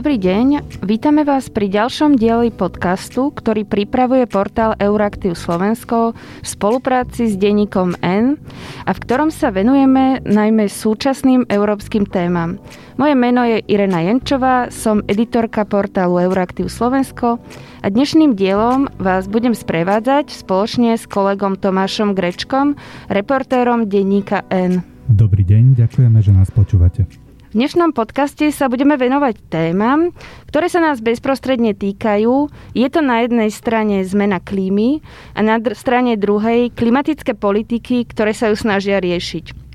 Dobrý 0.00 0.16
deň, 0.16 0.80
vítame 0.80 1.28
vás 1.28 1.52
pri 1.52 1.68
ďalšom 1.68 2.16
dieli 2.16 2.48
podcastu, 2.48 3.36
ktorý 3.36 3.68
pripravuje 3.68 4.24
portál 4.24 4.72
Euraktiv 4.80 5.36
Slovensko 5.36 6.16
v 6.16 6.46
spolupráci 6.48 7.28
s 7.28 7.36
denníkom 7.36 8.00
N 8.00 8.40
a 8.88 8.96
v 8.96 9.02
ktorom 9.04 9.28
sa 9.28 9.52
venujeme 9.52 10.24
najmä 10.24 10.72
súčasným 10.72 11.44
európskym 11.52 12.08
témam. 12.08 12.56
Moje 12.96 13.12
meno 13.12 13.44
je 13.44 13.60
Irena 13.68 14.00
Jenčová, 14.00 14.72
som 14.72 15.04
editorka 15.04 15.68
portálu 15.68 16.16
Euraktiv 16.16 16.72
Slovensko 16.72 17.36
a 17.84 17.86
dnešným 17.92 18.32
dielom 18.32 18.88
vás 18.96 19.28
budem 19.28 19.52
sprevádzať 19.52 20.32
spoločne 20.32 20.96
s 20.96 21.04
kolegom 21.04 21.60
Tomášom 21.60 22.16
Grečkom, 22.16 22.72
reportérom 23.12 23.84
denníka 23.84 24.48
N. 24.48 24.80
Dobrý 25.12 25.44
deň, 25.44 25.76
ďakujeme, 25.76 26.24
že 26.24 26.32
nás 26.32 26.48
počúvate. 26.48 27.29
V 27.50 27.58
dnešnom 27.58 27.90
podcaste 27.90 28.46
sa 28.54 28.70
budeme 28.70 28.94
venovať 28.94 29.50
témam, 29.50 30.14
ktoré 30.46 30.70
sa 30.70 30.78
nás 30.78 31.02
bezprostredne 31.02 31.74
týkajú. 31.74 32.46
Je 32.78 32.86
to 32.86 33.02
na 33.02 33.26
jednej 33.26 33.50
strane 33.50 34.06
zmena 34.06 34.38
klímy 34.38 35.02
a 35.34 35.42
na 35.42 35.58
strane 35.74 36.14
druhej 36.14 36.70
klimatické 36.70 37.34
politiky, 37.34 38.06
ktoré 38.06 38.38
sa 38.38 38.54
ju 38.54 38.54
snažia 38.54 39.02
riešiť. 39.02 39.69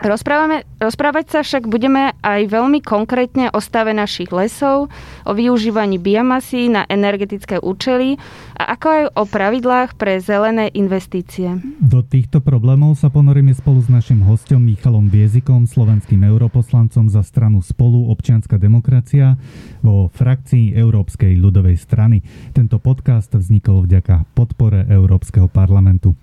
Rozprávame, 0.00 0.64
rozprávať 0.80 1.26
sa 1.28 1.40
však 1.44 1.68
budeme 1.68 2.16
aj 2.24 2.48
veľmi 2.48 2.80
konkrétne 2.80 3.52
o 3.52 3.60
stave 3.60 3.92
našich 3.92 4.32
lesov, 4.32 4.88
o 5.28 5.32
využívaní 5.36 6.00
biomasy 6.00 6.72
na 6.72 6.88
energetické 6.88 7.60
účely 7.60 8.16
a 8.56 8.72
ako 8.72 8.86
aj 8.88 9.02
o 9.12 9.22
pravidlách 9.28 10.00
pre 10.00 10.16
zelené 10.24 10.72
investície. 10.72 11.52
Do 11.84 12.00
týchto 12.00 12.40
problémov 12.40 12.96
sa 12.96 13.12
ponoríme 13.12 13.52
spolu 13.52 13.84
s 13.84 13.92
našim 13.92 14.24
hostom 14.24 14.64
Michalom 14.64 15.12
Viezikom, 15.12 15.68
slovenským 15.68 16.24
europoslancom 16.24 17.12
za 17.12 17.20
stranu 17.20 17.60
Spolu 17.60 18.08
občianská 18.08 18.56
demokracia 18.56 19.36
vo 19.84 20.08
frakcii 20.16 20.80
Európskej 20.80 21.36
ľudovej 21.36 21.76
strany. 21.76 22.24
Tento 22.56 22.80
podcast 22.80 23.36
vznikol 23.36 23.84
vďaka 23.84 24.32
podpore 24.32 24.88
Európskeho 24.88 25.52
parlamentu. 25.52 26.16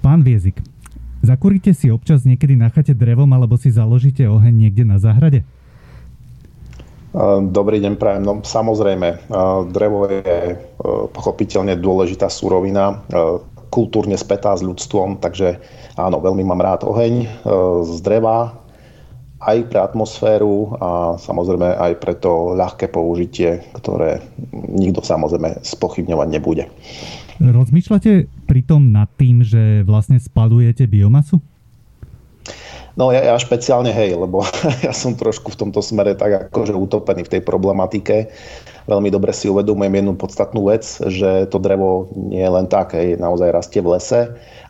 Pán 0.00 0.24
Viezik, 0.24 0.71
Zakúrite 1.22 1.70
si 1.70 1.86
občas 1.86 2.26
niekedy 2.26 2.58
na 2.58 2.66
chate 2.66 2.98
drevom 2.98 3.30
alebo 3.30 3.54
si 3.54 3.70
založíte 3.70 4.26
oheň 4.26 4.66
niekde 4.66 4.82
na 4.82 4.98
záhrade? 4.98 5.46
Dobrý 7.52 7.78
deň, 7.78 7.94
prajem. 7.94 8.24
No, 8.26 8.42
samozrejme, 8.42 9.30
drevo 9.70 10.10
je 10.10 10.58
pochopiteľne 11.14 11.78
dôležitá 11.78 12.26
surovina, 12.26 13.04
kultúrne 13.70 14.18
spätá 14.18 14.56
s 14.56 14.64
ľudstvom, 14.66 15.22
takže 15.22 15.62
áno, 15.94 16.18
veľmi 16.18 16.42
mám 16.42 16.58
rád 16.58 16.88
oheň 16.88 17.28
z 17.84 17.96
dreva, 18.02 18.58
aj 19.42 19.58
pre 19.68 19.78
atmosféru 19.82 20.78
a 20.78 20.90
samozrejme 21.18 21.74
aj 21.74 21.92
pre 21.98 22.14
to 22.14 22.54
ľahké 22.56 22.88
použitie, 22.88 23.60
ktoré 23.74 24.22
nikto 24.54 25.02
samozrejme 25.02 25.66
spochybňovať 25.66 26.28
nebude. 26.30 26.70
Rozmýšľate 27.42 28.30
pritom 28.46 28.94
nad 28.94 29.10
tým, 29.18 29.42
že 29.42 29.82
vlastne 29.82 30.22
spalujete 30.22 30.86
biomasu? 30.86 31.42
No 32.94 33.08
ja, 33.08 33.24
ja 33.24 33.34
špeciálne 33.34 33.90
hej, 33.90 34.14
lebo 34.14 34.46
ja 34.86 34.94
som 34.94 35.18
trošku 35.18 35.50
v 35.50 35.58
tomto 35.66 35.82
smere 35.82 36.14
tak 36.14 36.52
akože 36.52 36.76
utopený 36.76 37.26
v 37.26 37.32
tej 37.34 37.42
problematike. 37.42 38.30
Veľmi 38.86 39.10
dobre 39.10 39.34
si 39.34 39.50
uvedomujem 39.50 40.02
jednu 40.02 40.14
podstatnú 40.14 40.70
vec, 40.70 40.86
že 41.10 41.50
to 41.50 41.58
drevo 41.58 42.14
nie 42.14 42.42
je 42.42 42.50
len 42.50 42.66
tak, 42.70 42.94
hej, 42.94 43.18
naozaj 43.18 43.54
rastie 43.54 43.80
v 43.82 43.98
lese 43.98 44.20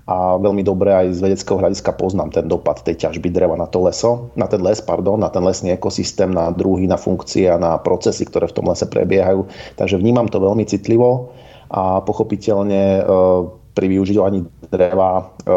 a 0.08 0.34
veľmi 0.34 0.66
dobre 0.66 0.90
aj 0.90 1.06
z 1.14 1.20
vedeckého 1.22 1.62
hľadiska 1.62 1.94
poznám 1.94 2.34
ten 2.34 2.46
dopad 2.50 2.82
tej 2.82 2.98
ťažby 2.98 3.30
dreva 3.30 3.54
na 3.54 3.70
to 3.70 3.84
leso, 3.86 4.34
na 4.34 4.50
ten 4.50 4.58
les, 4.58 4.82
pardon, 4.82 5.14
na 5.14 5.30
ten 5.30 5.44
lesný 5.44 5.72
ekosystém, 5.76 6.28
na 6.28 6.50
druhy, 6.50 6.90
na 6.90 6.98
funkcie 6.98 7.46
a 7.46 7.56
na 7.56 7.78
procesy, 7.78 8.26
ktoré 8.26 8.50
v 8.50 8.56
tom 8.58 8.66
lese 8.66 8.84
prebiehajú. 8.84 9.46
Takže 9.78 10.00
vnímam 10.00 10.26
to 10.26 10.42
veľmi 10.42 10.66
citlivo 10.66 11.32
a 11.72 12.04
pochopiteľne 12.04 12.82
e, 13.00 13.02
pri 13.72 13.86
využívaní 13.88 14.44
dreva 14.68 15.24
e, 15.24 15.50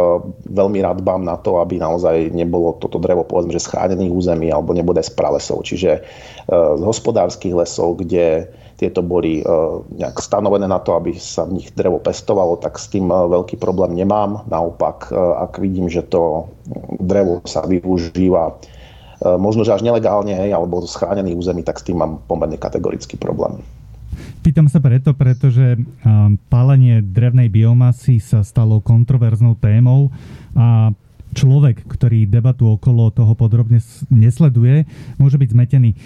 veľmi 0.48 0.80
rád 0.80 1.04
bám 1.04 1.28
na 1.28 1.36
to, 1.36 1.60
aby 1.60 1.76
naozaj 1.76 2.32
nebolo 2.32 2.80
toto 2.80 3.04
drevo 3.04 3.28
povedzme, 3.28 3.52
že 3.52 3.68
z 3.68 3.72
chránených 3.76 4.16
území 4.16 4.48
alebo 4.48 4.72
nebude 4.72 5.04
z 5.04 5.12
pralesov. 5.12 5.68
Čiže 5.68 5.92
e, 5.92 6.02
z 6.56 6.82
hospodárskych 6.88 7.52
lesov, 7.52 8.00
kde 8.00 8.48
tieto 8.76 9.00
boli 9.00 9.40
nejak 9.96 10.20
stanovené 10.20 10.68
na 10.68 10.84
to, 10.84 11.00
aby 11.00 11.16
sa 11.16 11.48
v 11.48 11.64
nich 11.64 11.72
drevo 11.72 11.96
pestovalo, 12.04 12.60
tak 12.60 12.76
s 12.76 12.92
tým 12.92 13.08
veľký 13.08 13.56
problém 13.56 13.96
nemám. 13.96 14.44
Naopak, 14.52 15.16
ak 15.16 15.64
vidím, 15.64 15.88
že 15.88 16.04
to 16.04 16.52
drevo 17.00 17.40
sa 17.48 17.64
využíva 17.64 18.60
možno, 19.40 19.64
že 19.64 19.72
až 19.72 19.80
nelegálne, 19.80 20.36
alebo 20.52 20.84
z 20.84 20.92
území, 21.40 21.64
tak 21.64 21.80
s 21.80 21.88
tým 21.88 22.04
mám 22.04 22.20
pomerne 22.28 22.60
kategorický 22.60 23.16
problém. 23.16 23.64
Pýtam 24.46 24.70
sa 24.70 24.78
preto, 24.78 25.18
pretože 25.18 25.74
pálenie 26.54 27.02
drevnej 27.02 27.50
biomasy 27.50 28.22
sa 28.22 28.46
stalo 28.46 28.78
kontroverznou 28.78 29.58
témou 29.58 30.14
a 30.54 30.94
človek, 31.34 31.82
ktorý 31.90 32.30
debatu 32.30 32.78
okolo 32.78 33.10
toho 33.10 33.34
podrobne 33.34 33.82
nesleduje, 34.14 34.86
môže 35.18 35.42
byť 35.42 35.50
zmetený. 35.50 35.98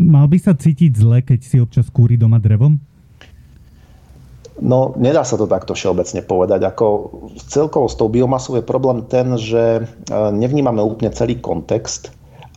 Mal 0.00 0.24
by 0.24 0.40
sa 0.40 0.56
cítiť 0.56 0.88
zle, 0.96 1.20
keď 1.20 1.40
si 1.44 1.60
občas 1.60 1.92
kúri 1.92 2.16
doma 2.16 2.40
drevom? 2.40 2.80
No, 4.64 4.96
nedá 4.96 5.20
sa 5.20 5.36
to 5.36 5.44
takto 5.44 5.76
všeobecne 5.76 6.24
povedať. 6.24 6.64
Ako 6.64 6.86
celkovo 7.44 7.92
s 7.92 7.94
tou 8.00 8.08
biomasou 8.08 8.56
je 8.56 8.64
problém 8.64 9.04
ten, 9.04 9.36
že 9.36 9.84
nevnímame 10.32 10.80
úplne 10.80 11.12
celý 11.12 11.36
kontext 11.44 12.08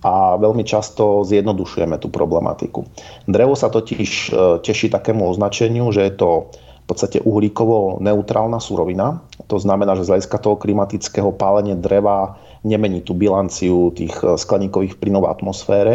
a 0.03 0.35
veľmi 0.35 0.67
často 0.67 1.23
zjednodušujeme 1.23 1.95
tú 2.01 2.11
problematiku. 2.11 2.83
Drevo 3.29 3.55
sa 3.55 3.71
totiž 3.71 4.09
e, 4.09 4.29
teší 4.59 4.91
takému 4.91 5.23
označeniu, 5.31 5.89
že 5.95 6.11
je 6.11 6.13
to 6.15 6.29
v 6.55 6.85
podstate 6.85 7.17
uhlíkovo 7.25 7.97
neutrálna 7.97 8.61
surovina. 8.61 9.25
To 9.49 9.57
znamená, 9.57 9.97
že 9.97 10.05
z 10.05 10.11
hľadiska 10.13 10.37
toho 10.37 10.59
klimatického 10.61 11.33
pálenie 11.33 11.73
dreva 11.73 12.37
nemení 12.61 13.01
tú 13.01 13.17
bilanciu 13.17 13.93
tých 13.95 14.13
e, 14.21 14.37
skleníkových 14.37 15.01
plynov 15.01 15.25
v 15.25 15.31
atmosfére. 15.31 15.93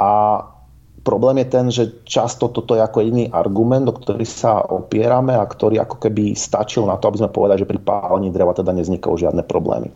A 0.00 0.40
problém 1.04 1.44
je 1.44 1.46
ten, 1.46 1.66
že 1.68 1.84
často 2.08 2.48
toto 2.48 2.72
je 2.72 2.80
ako 2.80 3.04
iný 3.04 3.28
argument, 3.28 3.84
o 3.84 3.94
ktorý 3.94 4.24
sa 4.24 4.64
opierame 4.64 5.36
a 5.36 5.44
ktorý 5.44 5.84
ako 5.84 6.00
keby 6.00 6.32
stačil 6.32 6.88
na 6.88 6.96
to, 6.96 7.12
aby 7.12 7.20
sme 7.20 7.30
povedali, 7.30 7.60
že 7.60 7.68
pri 7.68 7.80
pálení 7.84 8.32
dreva 8.32 8.56
teda 8.56 8.72
nevznikajú 8.72 9.28
žiadne 9.28 9.44
problémy. 9.44 9.92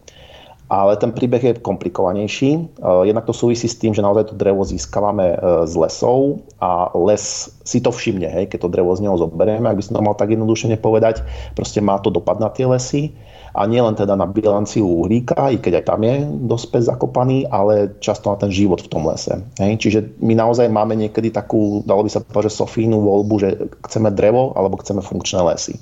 Ale 0.69 1.01
ten 1.01 1.17
príbeh 1.17 1.41
je 1.41 1.53
komplikovanejší. 1.65 2.51
E, 2.53 2.61
jednak 3.09 3.25
to 3.25 3.33
súvisí 3.33 3.65
s 3.65 3.81
tým, 3.81 3.97
že 3.97 4.05
naozaj 4.05 4.33
to 4.33 4.35
drevo 4.37 4.65
získavame 4.69 5.33
e, 5.33 5.37
z 5.65 5.75
lesov 5.81 6.45
a 6.61 6.93
les 6.93 7.49
si 7.65 7.81
to 7.81 7.89
všimne, 7.89 8.29
hej, 8.29 8.45
keď 8.53 8.69
to 8.69 8.73
drevo 8.73 8.93
z 8.93 9.09
neho 9.09 9.17
zoberieme, 9.17 9.69
ak 9.69 9.81
by 9.81 9.85
som 9.85 9.97
to 9.97 10.05
mal 10.05 10.17
tak 10.17 10.29
jednoduše 10.29 10.69
nepovedať, 10.69 11.25
proste 11.57 11.81
má 11.81 11.97
to 12.01 12.13
dopad 12.13 12.37
na 12.37 12.53
tie 12.53 12.69
lesy 12.69 13.17
a 13.57 13.65
nie 13.65 13.81
len 13.81 13.97
teda 13.97 14.15
na 14.15 14.29
bilanciu 14.29 14.85
uhlíka, 14.85 15.51
i 15.51 15.57
keď 15.57 15.83
aj 15.83 15.85
tam 15.89 16.01
je 16.05 16.15
dosť 16.47 16.85
zakopaný, 16.85 17.49
ale 17.49 17.97
často 17.99 18.29
na 18.29 18.37
ten 18.37 18.53
život 18.53 18.85
v 18.85 18.91
tom 18.93 19.09
lese. 19.09 19.41
Hej. 19.59 19.83
Čiže 19.83 20.01
my 20.21 20.37
naozaj 20.37 20.69
máme 20.69 20.95
niekedy 20.95 21.33
takú, 21.33 21.83
dalo 21.83 22.05
by 22.05 22.11
sa 22.13 22.21
povedať, 22.21 22.53
že 22.53 22.61
sofínu 22.61 23.01
voľbu, 23.01 23.35
že 23.41 23.49
chceme 23.89 24.13
drevo 24.13 24.53
alebo 24.55 24.79
chceme 24.79 25.01
funkčné 25.01 25.41
lesy. 25.43 25.75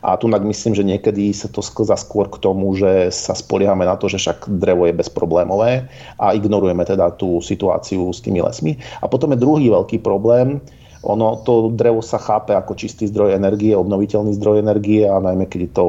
A 0.00 0.16
tu 0.16 0.28
myslím, 0.28 0.72
že 0.72 0.84
niekedy 0.84 1.32
sa 1.36 1.48
to 1.52 1.60
sklza 1.60 1.96
skôr 2.00 2.28
k 2.32 2.40
tomu, 2.40 2.72
že 2.72 3.12
sa 3.12 3.36
spoliehame 3.36 3.84
na 3.84 4.00
to, 4.00 4.08
že 4.08 4.16
však 4.16 4.48
drevo 4.48 4.88
je 4.88 4.96
bezproblémové 4.96 5.86
a 6.16 6.32
ignorujeme 6.32 6.84
teda 6.88 7.12
tú 7.14 7.44
situáciu 7.44 8.08
s 8.10 8.24
tými 8.24 8.40
lesmi. 8.40 8.80
A 9.04 9.06
potom 9.08 9.36
je 9.36 9.42
druhý 9.42 9.68
veľký 9.68 10.00
problém, 10.00 10.60
ono, 11.00 11.40
to 11.48 11.72
drevo 11.72 12.04
sa 12.04 12.20
chápe 12.20 12.52
ako 12.52 12.76
čistý 12.76 13.08
zdroj 13.08 13.32
energie, 13.32 13.72
obnoviteľný 13.72 14.36
zdroj 14.36 14.60
energie 14.60 15.08
a 15.08 15.16
najmä 15.16 15.48
keď 15.48 15.60
je 15.64 15.72
to 15.72 15.84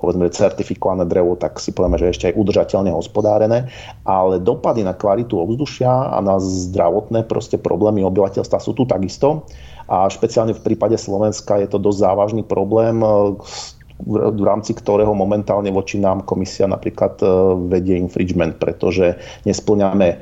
povedzme 0.00 0.24
certifikované 0.32 1.04
drevo, 1.04 1.36
tak 1.36 1.60
si 1.60 1.76
povieme, 1.76 2.00
že 2.00 2.08
ešte 2.08 2.26
aj 2.32 2.38
udržateľne 2.40 2.88
hospodárené, 2.92 3.68
ale 4.08 4.40
dopady 4.40 4.80
na 4.80 4.96
kvalitu 4.96 5.36
ovzdušia 5.36 6.12
a 6.12 6.18
na 6.24 6.40
zdravotné 6.40 7.28
proste 7.28 7.60
problémy 7.60 8.00
obyvateľstva 8.08 8.56
sú 8.56 8.72
tu 8.72 8.88
takisto 8.88 9.44
a 9.86 10.10
špeciálne 10.10 10.54
v 10.54 10.64
prípade 10.66 10.98
Slovenska 10.98 11.62
je 11.62 11.70
to 11.70 11.78
dosť 11.78 11.98
závažný 12.02 12.42
problém, 12.42 13.02
v 14.04 14.44
rámci 14.44 14.76
ktorého 14.76 15.16
momentálne 15.16 15.72
voči 15.72 15.96
nám 15.96 16.28
komisia 16.28 16.68
napríklad 16.68 17.16
e, 17.24 17.26
vedie 17.72 17.96
infringement, 17.96 18.60
pretože 18.60 19.16
nesplňame 19.48 20.08
e, 20.12 20.16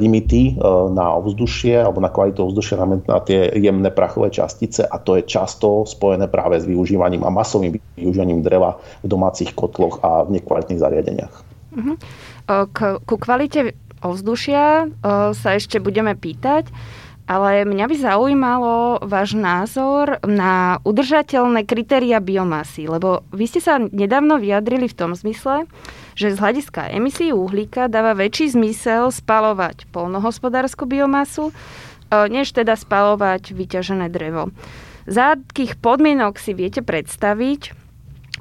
limity 0.00 0.56
e, 0.56 0.64
na 0.88 1.12
ovzdušie 1.20 1.84
alebo 1.84 2.00
na 2.00 2.08
kvalitu 2.08 2.48
ovzdušia 2.48 2.80
na 3.04 3.20
tie 3.20 3.52
jemné 3.60 3.92
prachové 3.92 4.32
častice 4.32 4.88
a 4.88 4.96
to 4.96 5.20
je 5.20 5.28
často 5.28 5.84
spojené 5.84 6.32
práve 6.32 6.56
s 6.56 6.64
využívaním 6.64 7.28
a 7.28 7.30
masovým 7.30 7.76
využívaním 8.00 8.40
dreva 8.40 8.80
v 9.04 9.06
domácich 9.12 9.52
kotloch 9.52 10.00
a 10.00 10.24
v 10.24 10.40
nekvalitných 10.40 10.80
zariadeniach. 10.80 11.34
K, 12.46 12.78
ku 13.04 13.14
kvalite 13.18 13.76
ovzdušia 14.00 14.88
sa 15.34 15.48
ešte 15.56 15.82
budeme 15.82 16.14
pýtať. 16.14 16.70
Ale 17.24 17.64
mňa 17.64 17.88
by 17.88 17.96
zaujímalo 17.96 19.00
váš 19.00 19.32
názor 19.32 20.20
na 20.28 20.76
udržateľné 20.84 21.64
kritéria 21.64 22.20
biomasy, 22.20 22.84
lebo 22.84 23.24
vy 23.32 23.48
ste 23.48 23.64
sa 23.64 23.80
nedávno 23.80 24.36
vyjadrili 24.36 24.92
v 24.92 24.98
tom 24.98 25.16
zmysle, 25.16 25.64
že 26.12 26.36
z 26.36 26.38
hľadiska 26.38 26.92
emisí 26.92 27.32
uhlíka 27.32 27.88
dáva 27.88 28.12
väčší 28.12 28.52
zmysel 28.52 29.08
spalovať 29.08 29.88
polnohospodárskú 29.88 30.84
biomasu 30.84 31.48
než 32.12 32.52
teda 32.52 32.76
spalovať 32.76 33.56
vyťažené 33.56 34.06
drevo. 34.12 34.52
Za 35.08 35.36
akých 35.36 35.80
podmienok 35.80 36.38
si 36.38 36.52
viete 36.52 36.84
predstaviť 36.84 37.83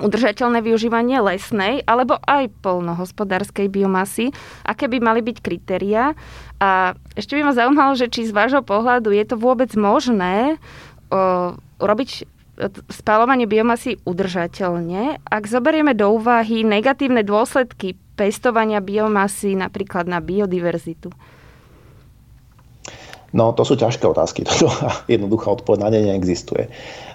udržateľné 0.01 0.65
využívanie 0.65 1.21
lesnej 1.21 1.85
alebo 1.85 2.17
aj 2.25 2.49
polnohospodárskej 2.65 3.69
biomasy, 3.69 4.33
aké 4.65 4.89
by 4.89 4.97
mali 4.97 5.21
byť 5.21 5.37
kritériá. 5.37 6.17
A 6.57 6.97
ešte 7.13 7.37
by 7.37 7.45
ma 7.45 7.53
zaujímalo, 7.53 7.93
že 7.93 8.09
či 8.09 8.25
z 8.25 8.33
vášho 8.33 8.65
pohľadu 8.65 9.13
je 9.13 9.25
to 9.27 9.35
vôbec 9.37 9.69
možné 9.77 10.57
o, 11.13 11.53
robiť 11.77 12.25
spalovanie 12.89 13.49
biomasy 13.49 13.97
udržateľne, 14.05 15.21
ak 15.25 15.43
zoberieme 15.49 15.97
do 15.97 16.13
úvahy 16.13 16.61
negatívne 16.61 17.25
dôsledky 17.25 17.97
pestovania 18.13 18.77
biomasy 18.77 19.57
napríklad 19.57 20.05
na 20.05 20.21
biodiverzitu. 20.21 21.09
No, 23.33 23.49
to 23.57 23.65
sú 23.65 23.73
ťažké 23.73 24.05
otázky. 24.05 24.45
Toto 24.47 24.69
jednoduchá 25.09 25.57
odpoveď 25.57 25.79
na 25.81 25.89
ne 25.89 25.99
neexistuje. 26.13 26.69
Uh, 26.69 27.12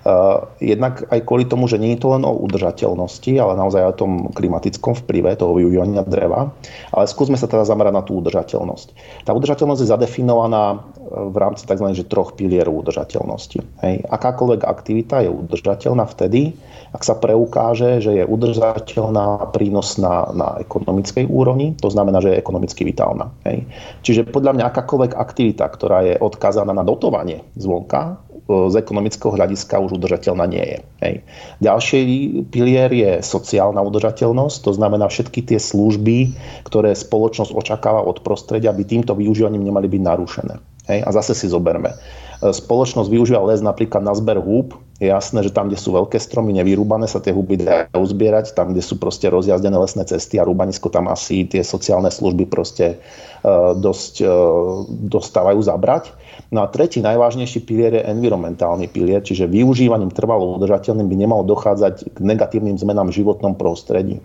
jednak 0.58 1.04
aj 1.10 1.20
kvôli 1.26 1.44
tomu, 1.44 1.68
že 1.68 1.80
nie 1.80 1.94
je 1.94 2.02
to 2.02 2.14
len 2.14 2.24
o 2.24 2.32
udržateľnosti, 2.32 3.32
ale 3.36 3.52
naozaj 3.58 3.80
aj 3.84 3.90
o 3.94 3.98
tom 3.98 4.12
klimatickom 4.32 4.96
vplyve 5.04 5.36
toho 5.36 5.52
využívania 5.56 6.06
dreva. 6.06 6.54
Ale 6.94 7.04
skúsme 7.06 7.36
sa 7.36 7.50
teda 7.50 7.66
zamerať 7.66 7.94
na 7.94 8.02
tú 8.02 8.18
udržateľnosť. 8.22 8.88
Tá 9.28 9.32
udržateľnosť 9.34 9.80
je 9.84 9.92
zadefinovaná 9.92 10.64
uh, 10.74 10.78
v 11.28 11.36
rámci 11.36 11.64
tzv. 11.66 11.86
Že 11.88 12.04
troch 12.06 12.36
pilierov 12.36 12.84
udržateľnosti. 12.84 13.58
Hej. 13.82 13.94
Akákoľvek 14.06 14.62
aktivita 14.62 15.24
je 15.24 15.30
udržateľná 15.32 16.04
vtedy, 16.04 16.54
ak 16.92 17.02
sa 17.04 17.16
preukáže, 17.16 18.00
že 18.00 18.22
je 18.22 18.24
udržateľná, 18.24 19.52
prínosná 19.52 20.32
na 20.32 20.56
ekonomickej 20.62 21.28
úrovni, 21.28 21.76
to 21.76 21.92
znamená, 21.92 22.20
že 22.24 22.32
je 22.32 22.40
ekonomicky 22.40 22.84
vitálna. 22.84 23.28
Hej. 23.44 23.68
Čiže 24.04 24.28
podľa 24.28 24.56
mňa 24.56 24.64
akákoľvek 24.72 25.12
aktivita, 25.16 25.64
ktorá 25.68 25.98
je 26.06 26.14
odkázaná 26.16 26.72
na 26.72 26.84
dotovanie 26.84 27.44
zvonka, 27.56 28.20
z 28.48 28.74
ekonomického 28.80 29.36
hľadiska 29.36 29.76
už 29.76 30.00
udržateľná 30.00 30.48
nie 30.48 30.64
je. 30.64 30.78
Hej. 31.04 31.14
Ďalší 31.60 32.00
pilier 32.48 32.88
je 32.88 33.20
sociálna 33.20 33.84
udržateľnosť, 33.84 34.64
to 34.64 34.72
znamená 34.72 35.04
všetky 35.12 35.44
tie 35.44 35.60
služby, 35.60 36.32
ktoré 36.64 36.96
spoločnosť 36.96 37.52
očakáva 37.52 38.00
od 38.00 38.24
prostredia, 38.24 38.72
by 38.72 38.88
týmto 38.88 39.12
využívaním 39.12 39.68
nemali 39.68 39.84
byť 39.92 40.02
narušené. 40.02 40.54
Hej. 40.88 41.00
A 41.04 41.08
zase 41.12 41.36
si 41.36 41.52
zoberme. 41.52 41.92
Spoločnosť 42.40 43.10
využíva 43.12 43.44
les 43.44 43.60
napríklad 43.60 44.00
na 44.00 44.16
zber 44.16 44.40
húb, 44.40 44.78
je 44.98 45.10
jasné, 45.10 45.46
že 45.46 45.54
tam, 45.54 45.70
kde 45.70 45.78
sú 45.78 45.94
veľké 45.94 46.18
stromy 46.18 46.50
nevyrúbané, 46.58 47.06
sa 47.06 47.22
tie 47.22 47.30
huby 47.30 47.54
dajú 47.62 48.02
zbierať. 48.02 48.50
Tam, 48.50 48.74
kde 48.74 48.82
sú 48.82 48.98
proste 48.98 49.30
rozjazdené 49.30 49.78
lesné 49.78 50.02
cesty 50.02 50.42
a 50.42 50.46
rúbanisko, 50.46 50.90
tam 50.90 51.06
asi 51.06 51.46
tie 51.46 51.62
sociálne 51.62 52.10
služby 52.10 52.50
proste 52.50 52.98
uh, 52.98 53.78
dosť 53.78 54.26
dostávajú 54.90 55.62
zabrať. 55.62 56.10
No 56.48 56.64
a 56.64 56.70
tretí 56.72 57.04
najvážnejší 57.04 57.68
pilier 57.68 58.00
je 58.00 58.08
environmentálny 58.08 58.88
pilier, 58.88 59.20
čiže 59.20 59.44
využívaním 59.44 60.08
trvalo 60.08 60.56
udržateľným 60.56 61.04
by 61.04 61.16
nemalo 61.20 61.42
dochádzať 61.44 62.16
k 62.16 62.18
negatívnym 62.24 62.80
zmenám 62.80 63.12
v 63.12 63.20
životnom 63.20 63.52
prostredí. 63.52 64.24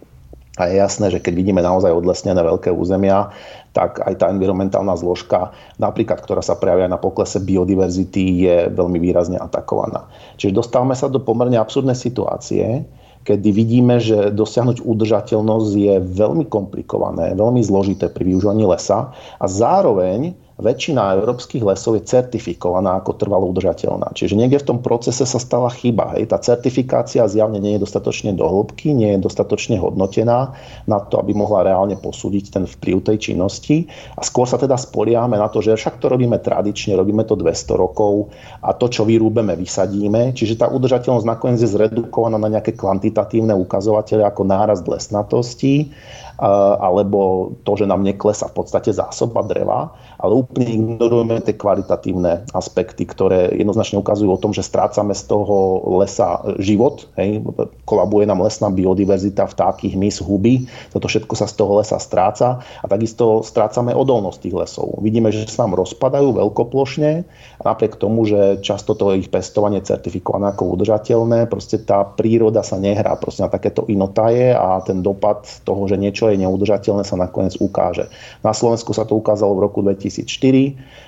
A 0.53 0.69
je 0.69 0.77
jasné, 0.77 1.09
že 1.09 1.17
keď 1.17 1.33
vidíme 1.33 1.65
naozaj 1.65 1.89
odlesnené 1.89 2.37
veľké 2.37 2.69
územia, 2.69 3.33
tak 3.73 4.05
aj 4.05 4.21
tá 4.21 4.29
environmentálna 4.29 4.93
zložka, 4.93 5.49
napríklad, 5.81 6.21
ktorá 6.21 6.45
sa 6.45 6.53
prejavia 6.53 6.85
na 6.85 7.01
poklese 7.01 7.41
biodiverzity, 7.41 8.45
je 8.45 8.57
veľmi 8.69 9.01
výrazne 9.01 9.41
atakovaná. 9.41 10.05
Čiže 10.37 10.53
dostávame 10.53 10.93
sa 10.93 11.09
do 11.09 11.17
pomerne 11.17 11.57
absurdnej 11.57 11.97
situácie, 11.97 12.85
kedy 13.25 13.49
vidíme, 13.49 13.97
že 13.97 14.29
dosiahnuť 14.29 14.85
udržateľnosť 14.85 15.71
je 15.73 15.95
veľmi 15.97 16.45
komplikované, 16.45 17.33
veľmi 17.33 17.65
zložité 17.65 18.13
pri 18.13 18.31
využívaní 18.31 18.69
lesa 18.69 19.09
a 19.41 19.45
zároveň 19.49 20.37
väčšina 20.63 21.19
európskych 21.19 21.61
lesov 21.61 21.99
je 21.99 22.07
certifikovaná 22.07 23.03
ako 23.03 23.19
trvalo 23.19 23.51
udržateľná. 23.51 24.15
Čiže 24.15 24.39
niekde 24.39 24.63
v 24.63 24.67
tom 24.73 24.79
procese 24.79 25.27
sa 25.27 25.37
stala 25.37 25.67
chyba. 25.67 26.15
Hej. 26.15 26.31
Tá 26.31 26.39
certifikácia 26.39 27.27
zjavne 27.27 27.59
nie 27.59 27.75
je 27.75 27.83
dostatočne 27.83 28.31
do 28.31 28.47
hĺbky, 28.47 28.95
nie 28.95 29.13
je 29.13 29.19
dostatočne 29.27 29.75
hodnotená 29.77 30.55
na 30.87 30.97
to, 31.03 31.19
aby 31.19 31.35
mohla 31.35 31.67
reálne 31.67 31.99
posúdiť 31.99 32.55
ten 32.55 32.63
vplyv 32.63 33.03
tej 33.03 33.17
činnosti. 33.31 33.91
A 34.15 34.23
skôr 34.23 34.47
sa 34.47 34.55
teda 34.55 34.79
spoliame 34.79 35.35
na 35.35 35.51
to, 35.51 35.59
že 35.59 35.75
však 35.75 35.99
to 35.99 36.07
robíme 36.07 36.39
tradične, 36.39 36.95
robíme 36.95 37.27
to 37.27 37.35
200 37.35 37.75
rokov 37.75 38.31
a 38.63 38.71
to, 38.71 38.87
čo 38.87 39.03
vyrúbeme, 39.03 39.59
vysadíme. 39.59 40.31
Čiže 40.31 40.63
tá 40.63 40.71
udržateľnosť 40.71 41.27
nakoniec 41.27 41.59
je 41.59 41.69
zredukovaná 41.69 42.39
na 42.39 42.47
nejaké 42.47 42.73
kvantitatívne 42.73 43.51
ukazovatele 43.51 44.23
ako 44.23 44.41
nárast 44.47 44.87
lesnatosti 44.87 45.91
alebo 46.41 47.53
to, 47.61 47.77
že 47.77 47.85
nám 47.85 48.01
neklesa 48.01 48.49
v 48.49 48.63
podstate 48.63 48.89
zásoba 48.89 49.45
dreva, 49.45 49.93
ale 50.17 50.33
úplne 50.39 50.65
ignorujeme 50.69 51.41
tie 51.45 51.53
kvalitatívne 51.53 52.49
aspekty, 52.55 53.05
ktoré 53.05 53.53
jednoznačne 53.53 54.01
ukazujú 54.01 54.29
o 54.33 54.41
tom, 54.41 54.51
že 54.55 54.65
strácame 54.65 55.13
z 55.13 55.29
toho 55.29 55.83
lesa 56.01 56.41
život, 56.57 57.05
hej, 57.19 57.43
kolabuje 57.85 58.25
nám 58.25 58.41
lesná 58.41 58.73
biodiverzita, 58.73 59.45
vtáky, 59.45 59.93
hmyz, 59.93 60.23
huby, 60.25 60.65
toto 60.89 61.05
všetko 61.05 61.33
sa 61.37 61.45
z 61.45 61.53
toho 61.59 61.77
lesa 61.77 61.97
stráca 62.01 62.63
a 62.81 62.85
takisto 62.89 63.45
strácame 63.45 63.93
odolnosť 63.93 64.39
tých 64.41 64.55
lesov. 64.55 64.97
Vidíme, 65.03 65.29
že 65.29 65.45
sa 65.45 65.67
nám 65.67 65.77
rozpadajú 65.77 66.33
veľkoplošne 66.33 67.25
napriek 67.63 67.99
tomu, 68.01 68.25
že 68.25 68.59
často 68.65 68.97
to 68.97 69.13
ich 69.13 69.29
pestovanie 69.29 69.83
certifikované 69.85 70.55
ako 70.55 70.79
udržateľné, 70.79 71.45
proste 71.45 71.77
tá 71.83 72.01
príroda 72.03 72.65
sa 72.65 72.81
nehrá 72.81 73.15
proste 73.19 73.45
na 73.45 73.51
takéto 73.51 73.85
inotaje 73.85 74.55
a 74.55 74.81
ten 74.81 75.05
dopad 75.05 75.45
toho, 75.63 75.85
že 75.85 75.99
niečo 75.99 76.23
čo 76.23 76.31
je 76.31 76.39
neudržateľné, 76.39 77.03
sa 77.03 77.19
nakoniec 77.19 77.59
ukáže. 77.59 78.07
Na 78.47 78.55
Slovensku 78.55 78.95
sa 78.95 79.03
to 79.03 79.19
ukázalo 79.19 79.59
v 79.59 79.63
roku 79.67 79.83
2004, 79.83 80.23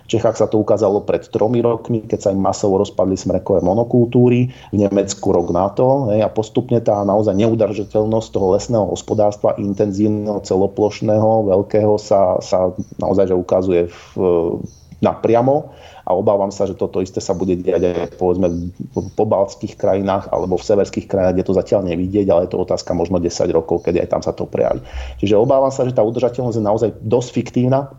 v 0.04 0.08
Čechách 0.12 0.36
sa 0.36 0.52
to 0.52 0.60
ukázalo 0.60 1.08
pred 1.08 1.24
tromi 1.32 1.64
rokmi, 1.64 2.04
keď 2.04 2.20
sa 2.20 2.30
im 2.36 2.44
masovo 2.44 2.84
rozpadli 2.84 3.16
smrekové 3.16 3.64
monokultúry, 3.64 4.52
v 4.52 4.76
Nemecku 4.76 5.32
rok 5.32 5.56
na 5.56 5.72
to 5.72 6.12
a 6.12 6.28
postupne 6.28 6.84
tá 6.84 7.00
naozaj 7.08 7.32
neudržateľnosť 7.32 8.28
toho 8.28 8.48
lesného 8.60 8.86
hospodárstva 8.92 9.56
intenzívneho, 9.56 10.44
celoplošného, 10.44 11.48
veľkého 11.48 11.96
sa, 11.96 12.44
sa 12.44 12.76
naozaj 13.00 13.32
že 13.32 13.40
ukazuje 13.40 13.82
v, 13.88 14.10
napriamo 15.02 15.74
a 16.06 16.12
obávam 16.14 16.54
sa, 16.54 16.70
že 16.70 16.78
toto 16.78 17.02
isté 17.02 17.18
sa 17.18 17.34
bude 17.34 17.58
diať 17.58 17.82
aj 17.82 18.22
povedzme 18.22 18.48
v 18.94 19.08
pobaltských 19.18 19.74
krajinách 19.76 20.30
alebo 20.30 20.56
v 20.56 20.68
severských 20.68 21.10
krajinách, 21.10 21.36
kde 21.36 21.48
to 21.50 21.58
zatiaľ 21.58 21.82
nevidieť, 21.90 22.28
ale 22.30 22.46
je 22.46 22.52
to 22.54 22.62
otázka 22.62 22.94
možno 22.94 23.18
10 23.18 23.32
rokov, 23.52 23.84
kedy 23.84 24.06
aj 24.06 24.10
tam 24.14 24.22
sa 24.22 24.32
to 24.32 24.46
prejaví. 24.46 24.86
Čiže 25.18 25.36
obávam 25.36 25.74
sa, 25.74 25.84
že 25.84 25.98
tá 25.98 26.06
udržateľnosť 26.06 26.58
je 26.62 26.64
naozaj 26.64 26.90
dosť 27.02 27.30
fiktívna, 27.34 27.90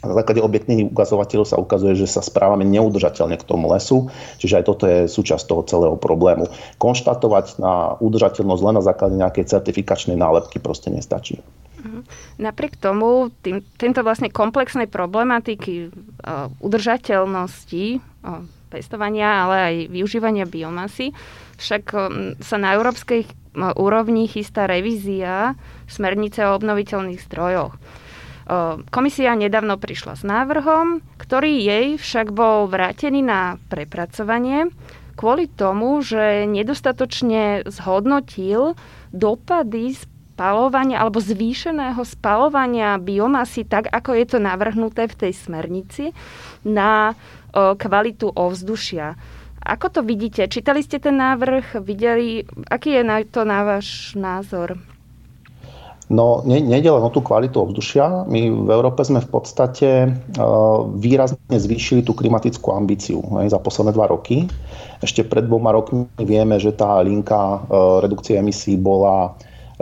na 0.00 0.16
základe 0.16 0.40
objektívnych 0.40 0.96
ukazovateľov 0.96 1.44
sa 1.44 1.60
ukazuje, 1.60 1.92
že 1.92 2.08
sa 2.08 2.24
správame 2.24 2.64
neudržateľne 2.64 3.36
k 3.36 3.44
tomu 3.44 3.68
lesu, 3.68 4.08
čiže 4.40 4.56
aj 4.56 4.64
toto 4.64 4.88
je 4.88 5.04
súčasť 5.04 5.44
toho 5.44 5.62
celého 5.68 5.96
problému. 6.00 6.48
Konštatovať 6.80 7.60
na 7.60 8.00
udržateľnosť 8.00 8.62
len 8.64 8.74
na 8.80 8.84
základe 8.84 9.14
nejakej 9.20 9.52
certifikačnej 9.52 10.16
nálepky 10.16 10.56
proste 10.56 10.88
nestačí. 10.88 11.44
Mhm. 11.80 12.00
Napriek 12.40 12.76
tomu, 12.76 13.32
tým, 13.40 13.64
týmto 13.80 14.04
vlastne 14.04 14.28
komplexnej 14.28 14.86
problematiky 14.86 15.88
uh, 15.88 16.52
udržateľnosti 16.60 17.84
uh, 17.98 18.44
pestovania, 18.68 19.48
ale 19.48 19.56
aj 19.56 19.74
využívania 19.88 20.44
biomasy, 20.44 21.16
však 21.56 21.84
um, 21.92 22.00
sa 22.38 22.56
na 22.60 22.76
európskej 22.76 23.24
uh, 23.24 23.72
úrovni 23.80 24.28
chystá 24.28 24.68
revízia 24.68 25.56
smernice 25.88 26.44
o 26.44 26.54
obnoviteľných 26.56 27.20
zdrojoch. 27.26 27.74
Komisia 28.90 29.38
nedávno 29.38 29.78
prišla 29.78 30.18
s 30.18 30.26
návrhom, 30.26 31.06
ktorý 31.22 31.62
jej 31.62 31.86
však 31.94 32.34
bol 32.34 32.66
vrátený 32.66 33.22
na 33.22 33.62
prepracovanie 33.70 34.74
kvôli 35.20 35.52
tomu, 35.52 36.00
že 36.00 36.48
nedostatočne 36.48 37.68
zhodnotil 37.68 38.72
dopady 39.12 39.92
spalovania 40.40 41.04
alebo 41.04 41.20
zvýšeného 41.20 42.00
spalovania 42.00 42.96
biomasy, 42.96 43.68
tak 43.68 43.92
ako 43.92 44.16
je 44.16 44.24
to 44.24 44.38
navrhnuté 44.40 45.04
v 45.04 45.28
tej 45.28 45.32
smernici, 45.36 46.16
na 46.64 47.12
kvalitu 47.52 48.32
ovzdušia. 48.32 49.20
Ako 49.60 49.92
to 49.92 50.00
vidíte? 50.00 50.48
Čítali 50.48 50.80
ste 50.80 50.96
ten 50.96 51.20
návrh? 51.20 51.84
Videli? 51.84 52.40
Aký 52.72 52.96
je 52.96 53.04
to 53.28 53.44
na 53.44 53.68
váš 53.68 54.16
názor? 54.16 54.80
No, 56.08 56.40
ne, 56.48 56.56
nejde 56.56 56.88
len 56.88 57.04
o 57.04 57.12
tú 57.12 57.20
kvalitu 57.20 57.60
ovzdušia. 57.60 58.24
My 58.24 58.48
v 58.48 58.70
Európe 58.72 59.04
sme 59.04 59.20
v 59.20 59.28
podstate 59.28 60.08
uh, 60.08 60.88
výrazne 60.96 61.36
zvýšili 61.52 62.00
tú 62.00 62.16
klimatickú 62.16 62.72
ambíciu 62.72 63.20
aj, 63.44 63.52
za 63.52 63.60
posledné 63.60 63.92
dva 63.92 64.08
roky. 64.08 64.48
Ešte 65.04 65.20
pred 65.22 65.44
dvoma 65.44 65.70
rokmi 65.76 66.08
vieme, 66.16 66.56
že 66.56 66.72
tá 66.72 66.96
linka 67.04 67.60
uh, 67.60 68.00
redukcie 68.00 68.40
emisí 68.40 68.80
bola 68.80 69.36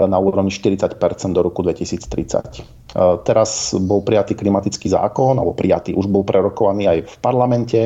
na 0.06 0.18
úrovni 0.20 0.54
40% 0.54 0.94
do 1.34 1.42
roku 1.42 1.66
2030. 1.66 2.94
Teraz 3.26 3.74
bol 3.74 4.06
prijatý 4.06 4.38
klimatický 4.38 4.86
zákon, 4.86 5.34
alebo 5.34 5.58
prijatý, 5.58 5.98
už 5.98 6.06
bol 6.06 6.22
prerokovaný 6.22 6.86
aj 6.86 6.98
v 7.04 7.14
parlamente 7.18 7.80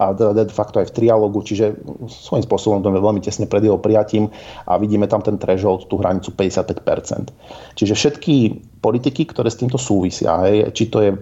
a 0.00 0.16
de 0.16 0.48
facto 0.48 0.80
aj 0.80 0.88
v 0.88 0.96
trialógu, 0.96 1.44
čiže 1.44 1.76
svojím 2.08 2.44
spôsobom 2.48 2.80
to 2.80 2.88
je 2.88 3.04
veľmi 3.04 3.20
tesne 3.20 3.44
pred 3.44 3.60
jeho 3.60 3.76
prijatím 3.76 4.32
a 4.64 4.80
vidíme 4.80 5.04
tam 5.04 5.20
ten 5.20 5.36
threshold, 5.36 5.92
tú 5.92 6.00
hranicu 6.00 6.32
55%. 6.32 7.28
Čiže 7.76 7.92
všetky 7.92 8.34
politiky, 8.80 9.28
ktoré 9.28 9.52
s 9.52 9.60
týmto 9.60 9.76
súvisia, 9.76 10.40
hej, 10.48 10.72
či 10.72 10.88
to 10.88 11.04
je 11.04 11.12
e, 11.12 11.18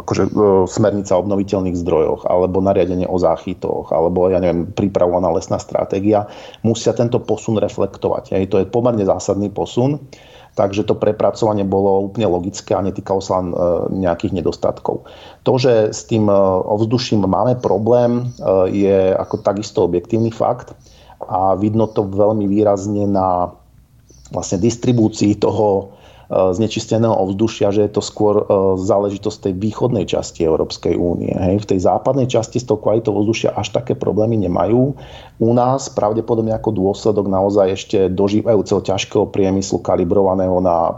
akože, 0.00 0.24
e, 0.24 0.64
smernica 0.64 1.12
o 1.12 1.20
obnoviteľných 1.20 1.76
zdrojoch, 1.76 2.24
alebo 2.24 2.64
nariadenie 2.64 3.04
o 3.04 3.20
záchytoch, 3.20 3.92
alebo 3.92 4.32
ja 4.32 4.40
neviem, 4.40 4.72
pripravovaná 4.72 5.28
lesná 5.28 5.60
stratégia, 5.60 6.24
musia 6.64 6.96
tento 6.96 7.20
posun 7.20 7.60
reflektovať. 7.60 8.32
Hej. 8.32 8.48
To 8.48 8.56
je 8.64 8.66
pomerne 8.66 9.04
zásadný 9.04 9.52
posun. 9.52 10.00
Takže 10.52 10.84
to 10.84 11.00
prepracovanie 11.00 11.64
bolo 11.64 12.04
úplne 12.12 12.28
logické 12.28 12.76
a 12.76 12.84
netýkalo 12.84 13.24
sa 13.24 13.40
len 13.40 13.52
e, 13.52 13.56
nejakých 14.04 14.36
nedostatkov. 14.36 15.08
To, 15.48 15.52
že 15.56 15.96
s 15.96 16.04
tým 16.04 16.28
e, 16.28 16.36
ovzduším 16.68 17.24
máme 17.24 17.56
problém, 17.56 18.20
e, 18.20 18.24
je 18.68 19.16
ako 19.16 19.40
takisto 19.40 19.80
objektívny 19.88 20.28
fakt 20.28 20.76
a 21.24 21.56
vidno 21.56 21.88
to 21.88 22.04
veľmi 22.04 22.44
výrazne 22.44 23.08
na 23.08 23.48
vlastne 24.28 24.60
distribúcii 24.60 25.40
toho 25.40 25.96
znečisteného 26.32 27.12
ovzdušia, 27.12 27.68
že 27.68 27.84
je 27.84 27.92
to 27.92 28.00
skôr 28.00 28.40
e, 28.40 28.44
záležitosť 28.80 29.48
tej 29.48 29.54
východnej 29.60 30.08
časti 30.08 30.48
Európskej 30.48 30.96
únie. 30.96 31.32
Hej. 31.32 31.68
V 31.68 31.68
tej 31.76 31.78
západnej 31.84 32.24
časti 32.24 32.56
s 32.56 32.64
tou 32.64 32.80
kvalitou 32.80 33.12
ovzdušia 33.12 33.52
až 33.52 33.76
také 33.76 33.92
problémy 33.92 34.40
nemajú. 34.40 34.96
U 35.38 35.50
nás 35.52 35.92
pravdepodobne 35.92 36.56
ako 36.56 36.72
dôsledok 36.72 37.28
naozaj 37.28 37.66
ešte 37.76 37.98
dožívajúceho 38.08 38.80
ťažkého 38.80 39.28
priemyslu 39.28 39.84
kalibrovaného 39.84 40.56
na 40.64 40.96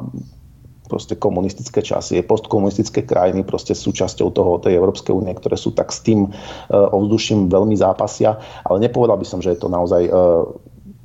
proste 0.85 1.17
komunistické 1.17 1.81
časy, 1.81 2.21
postkomunistické 2.23 3.03
krajiny 3.03 3.43
proste 3.43 3.73
súčasťou 3.73 4.29
toho, 4.31 4.61
tej 4.61 4.77
Európskej 4.77 5.17
únie, 5.17 5.33
ktoré 5.33 5.57
sú 5.59 5.75
tak 5.75 5.91
s 5.91 6.05
tým 6.05 6.29
e, 6.29 6.31
ovzduším 6.71 7.51
veľmi 7.51 7.75
zápasia. 7.75 8.39
Ale 8.63 8.79
nepovedal 8.79 9.19
by 9.19 9.27
som, 9.27 9.43
že 9.43 9.57
je 9.57 9.59
to 9.59 9.67
naozaj 9.67 10.07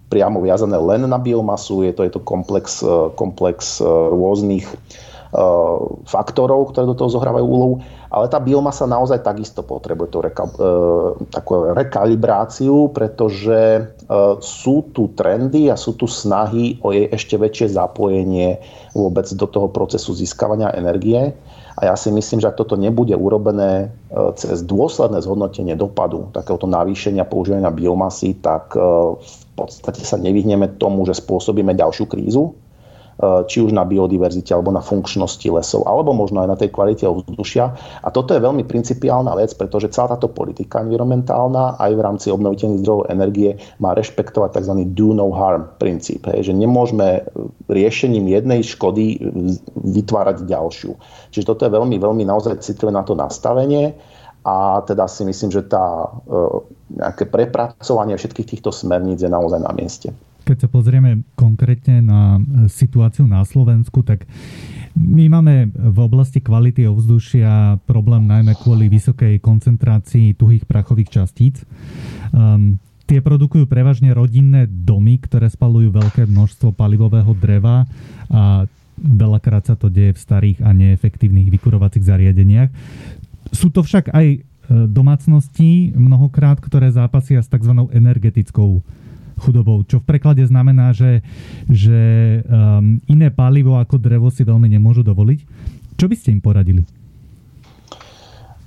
priamo 0.10 0.42
viazané 0.42 0.76
len 0.76 1.06
na 1.06 1.22
biomasu, 1.22 1.86
je 1.86 1.94
to, 1.94 2.02
je 2.04 2.12
to 2.18 2.22
komplex, 2.26 2.82
e, 2.82 3.14
komplex 3.14 3.78
e, 3.80 3.86
rôznych 3.86 4.66
e, 4.66 4.76
faktorov, 6.10 6.74
ktoré 6.74 6.90
do 6.90 6.98
toho 6.98 7.14
zohrávajú 7.14 7.46
úlohu, 7.46 7.76
ale 8.10 8.26
tá 8.26 8.42
biomasa 8.42 8.90
naozaj 8.90 9.22
takisto 9.22 9.62
potrebuje 9.62 10.10
tú 10.10 10.20
reka, 10.26 10.50
takú 11.30 11.78
rekalibráciu, 11.78 12.90
pretože 12.90 13.86
sú 14.42 14.90
tu 14.90 15.14
trendy 15.14 15.70
a 15.70 15.78
sú 15.78 15.94
tu 15.94 16.10
snahy 16.10 16.82
o 16.82 16.90
jej 16.90 17.06
ešte 17.06 17.38
väčšie 17.38 17.78
zapojenie 17.78 18.58
vôbec 18.98 19.30
do 19.38 19.46
toho 19.46 19.70
procesu 19.70 20.18
získavania 20.18 20.74
energie. 20.74 21.38
A 21.80 21.88
ja 21.88 21.96
si 21.96 22.12
myslím, 22.12 22.44
že 22.44 22.52
ak 22.52 22.60
toto 22.60 22.76
nebude 22.76 23.16
urobené 23.16 23.88
cez 24.36 24.68
dôsledné 24.68 25.24
zhodnotenie 25.24 25.80
dopadu 25.80 26.28
takéhoto 26.36 26.68
navýšenia 26.68 27.24
používania 27.24 27.72
biomasy, 27.72 28.36
tak 28.44 28.76
v 29.16 29.44
podstate 29.56 30.04
sa 30.04 30.20
nevyhneme 30.20 30.76
tomu, 30.76 31.08
že 31.08 31.16
spôsobíme 31.16 31.72
ďalšiu 31.72 32.06
krízu, 32.12 32.52
e, 32.52 32.69
či 33.20 33.60
už 33.60 33.76
na 33.76 33.84
biodiverzite 33.84 34.56
alebo 34.56 34.72
na 34.72 34.80
funkčnosti 34.80 35.44
lesov, 35.44 35.84
alebo 35.84 36.16
možno 36.16 36.40
aj 36.40 36.50
na 36.50 36.58
tej 36.58 36.72
kvalite 36.72 37.04
ovzdušia. 37.04 37.66
A 38.00 38.08
toto 38.16 38.32
je 38.32 38.40
veľmi 38.40 38.64
principiálna 38.64 39.36
vec, 39.36 39.52
pretože 39.60 39.92
celá 39.92 40.16
táto 40.16 40.32
politika 40.32 40.80
environmentálna 40.80 41.76
aj 41.76 41.92
v 41.92 42.02
rámci 42.04 42.28
obnoviteľných 42.32 42.80
zdrojov 42.80 43.12
energie 43.12 43.60
má 43.84 43.92
rešpektovať 43.92 44.64
tzv. 44.64 44.74
do 44.96 45.12
no 45.12 45.36
harm 45.36 45.68
princíp. 45.76 46.32
Hej, 46.32 46.52
že 46.52 46.54
nemôžeme 46.56 47.28
riešením 47.68 48.32
jednej 48.32 48.64
škody 48.64 49.20
vytvárať 49.76 50.48
ďalšiu. 50.48 50.96
Čiže 51.36 51.48
toto 51.48 51.68
je 51.68 51.76
veľmi, 51.76 52.00
veľmi 52.00 52.24
naozaj 52.24 52.64
citlivé 52.64 52.96
na 52.96 53.04
to 53.04 53.20
nastavenie 53.20 54.00
a 54.48 54.80
teda 54.88 55.12
si 55.12 55.28
myslím, 55.28 55.52
že 55.52 55.68
tá 55.68 56.08
e, 56.08 56.08
nejaké 56.96 57.28
prepracovanie 57.28 58.16
všetkých 58.16 58.48
týchto 58.56 58.72
smerníc 58.72 59.20
je 59.20 59.28
naozaj 59.28 59.60
na 59.60 59.76
mieste. 59.76 60.16
Keď 60.50 60.66
sa 60.66 60.70
pozrieme 60.74 61.30
konkrétne 61.38 62.02
na 62.02 62.42
e, 62.42 62.66
situáciu 62.66 63.30
na 63.30 63.46
Slovensku, 63.46 64.02
tak 64.02 64.26
my 64.98 65.30
máme 65.30 65.70
v 65.70 65.98
oblasti 66.02 66.42
kvality 66.42 66.90
ovzdušia 66.90 67.78
problém 67.86 68.26
najmä 68.26 68.58
kvôli 68.58 68.90
vysokej 68.90 69.38
koncentrácii 69.46 70.34
tuhých 70.34 70.66
prachových 70.66 71.22
častíc. 71.22 71.62
Um, 72.34 72.82
tie 73.06 73.22
produkujú 73.22 73.70
prevažne 73.70 74.10
rodinné 74.10 74.66
domy, 74.66 75.22
ktoré 75.22 75.54
spalujú 75.54 75.94
veľké 75.94 76.26
množstvo 76.26 76.74
palivového 76.74 77.30
dreva 77.38 77.86
a 78.34 78.66
veľakrát 78.98 79.70
sa 79.70 79.78
to 79.78 79.94
deje 79.94 80.18
v 80.18 80.24
starých 80.26 80.60
a 80.66 80.74
neefektívnych 80.74 81.54
vykurovacích 81.54 82.06
zariadeniach. 82.06 82.70
Sú 83.54 83.70
to 83.70 83.86
však 83.86 84.10
aj 84.10 84.28
e, 84.34 84.38
domácnosti 84.90 85.94
mnohokrát, 85.94 86.58
ktoré 86.58 86.90
zápasia 86.90 87.46
s 87.46 87.50
tzv. 87.50 87.74
energetickou 87.94 88.82
chudobou, 89.40 89.82
čo 89.88 90.04
v 90.04 90.08
preklade 90.12 90.44
znamená, 90.44 90.92
že, 90.92 91.24
že 91.72 92.00
um, 92.46 93.00
iné 93.08 93.32
palivo 93.32 93.80
ako 93.80 93.96
drevo 93.98 94.28
si 94.28 94.44
veľmi 94.44 94.68
nemôžu 94.68 95.02
dovoliť. 95.02 95.40
Čo 95.96 96.06
by 96.08 96.16
ste 96.16 96.36
im 96.36 96.44
poradili? 96.44 96.99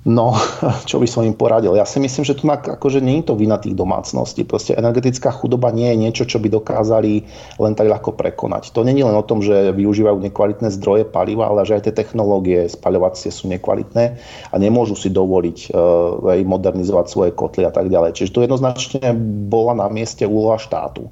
No, 0.03 0.35
čo 0.89 0.99
by 0.99 1.07
som 1.07 1.23
im 1.23 1.31
poradil? 1.31 1.79
Ja 1.79 1.87
si 1.87 2.03
myslím, 2.03 2.27
že 2.27 2.35
tu 2.35 2.43
na, 2.43 2.59
akože 2.59 2.99
nie 2.99 3.23
je 3.23 3.31
to 3.31 3.39
vina 3.39 3.55
tých 3.55 3.71
domácností. 3.71 4.43
Proste 4.43 4.75
energetická 4.75 5.31
chudoba 5.31 5.71
nie 5.71 5.87
je 5.95 5.97
niečo, 5.99 6.23
čo 6.27 6.43
by 6.43 6.51
dokázali 6.51 7.23
len 7.59 7.73
tak 7.73 7.87
ľahko 7.87 8.11
prekonať. 8.11 8.75
To 8.75 8.83
není 8.83 8.99
len 8.99 9.15
o 9.15 9.23
tom, 9.23 9.39
že 9.39 9.71
využívajú 9.71 10.19
nekvalitné 10.19 10.67
zdroje 10.75 11.07
paliva, 11.07 11.47
ale 11.47 11.63
že 11.63 11.79
aj 11.79 11.87
tie 11.87 11.95
technológie 12.03 12.67
spaľovacie 12.67 13.31
sú 13.31 13.47
nekvalitné 13.47 14.19
a 14.51 14.55
nemôžu 14.59 14.99
si 14.99 15.07
dovoliť 15.07 15.71
uh, 15.71 16.35
modernizovať 16.43 17.05
svoje 17.07 17.31
kotly 17.31 17.63
a 17.63 17.71
tak 17.71 17.87
ďalej. 17.87 18.19
Čiže 18.19 18.33
to 18.35 18.43
jednoznačne 18.43 19.15
bola 19.47 19.71
na 19.71 19.87
mieste 19.87 20.27
úloha 20.27 20.59
štátu 20.59 21.07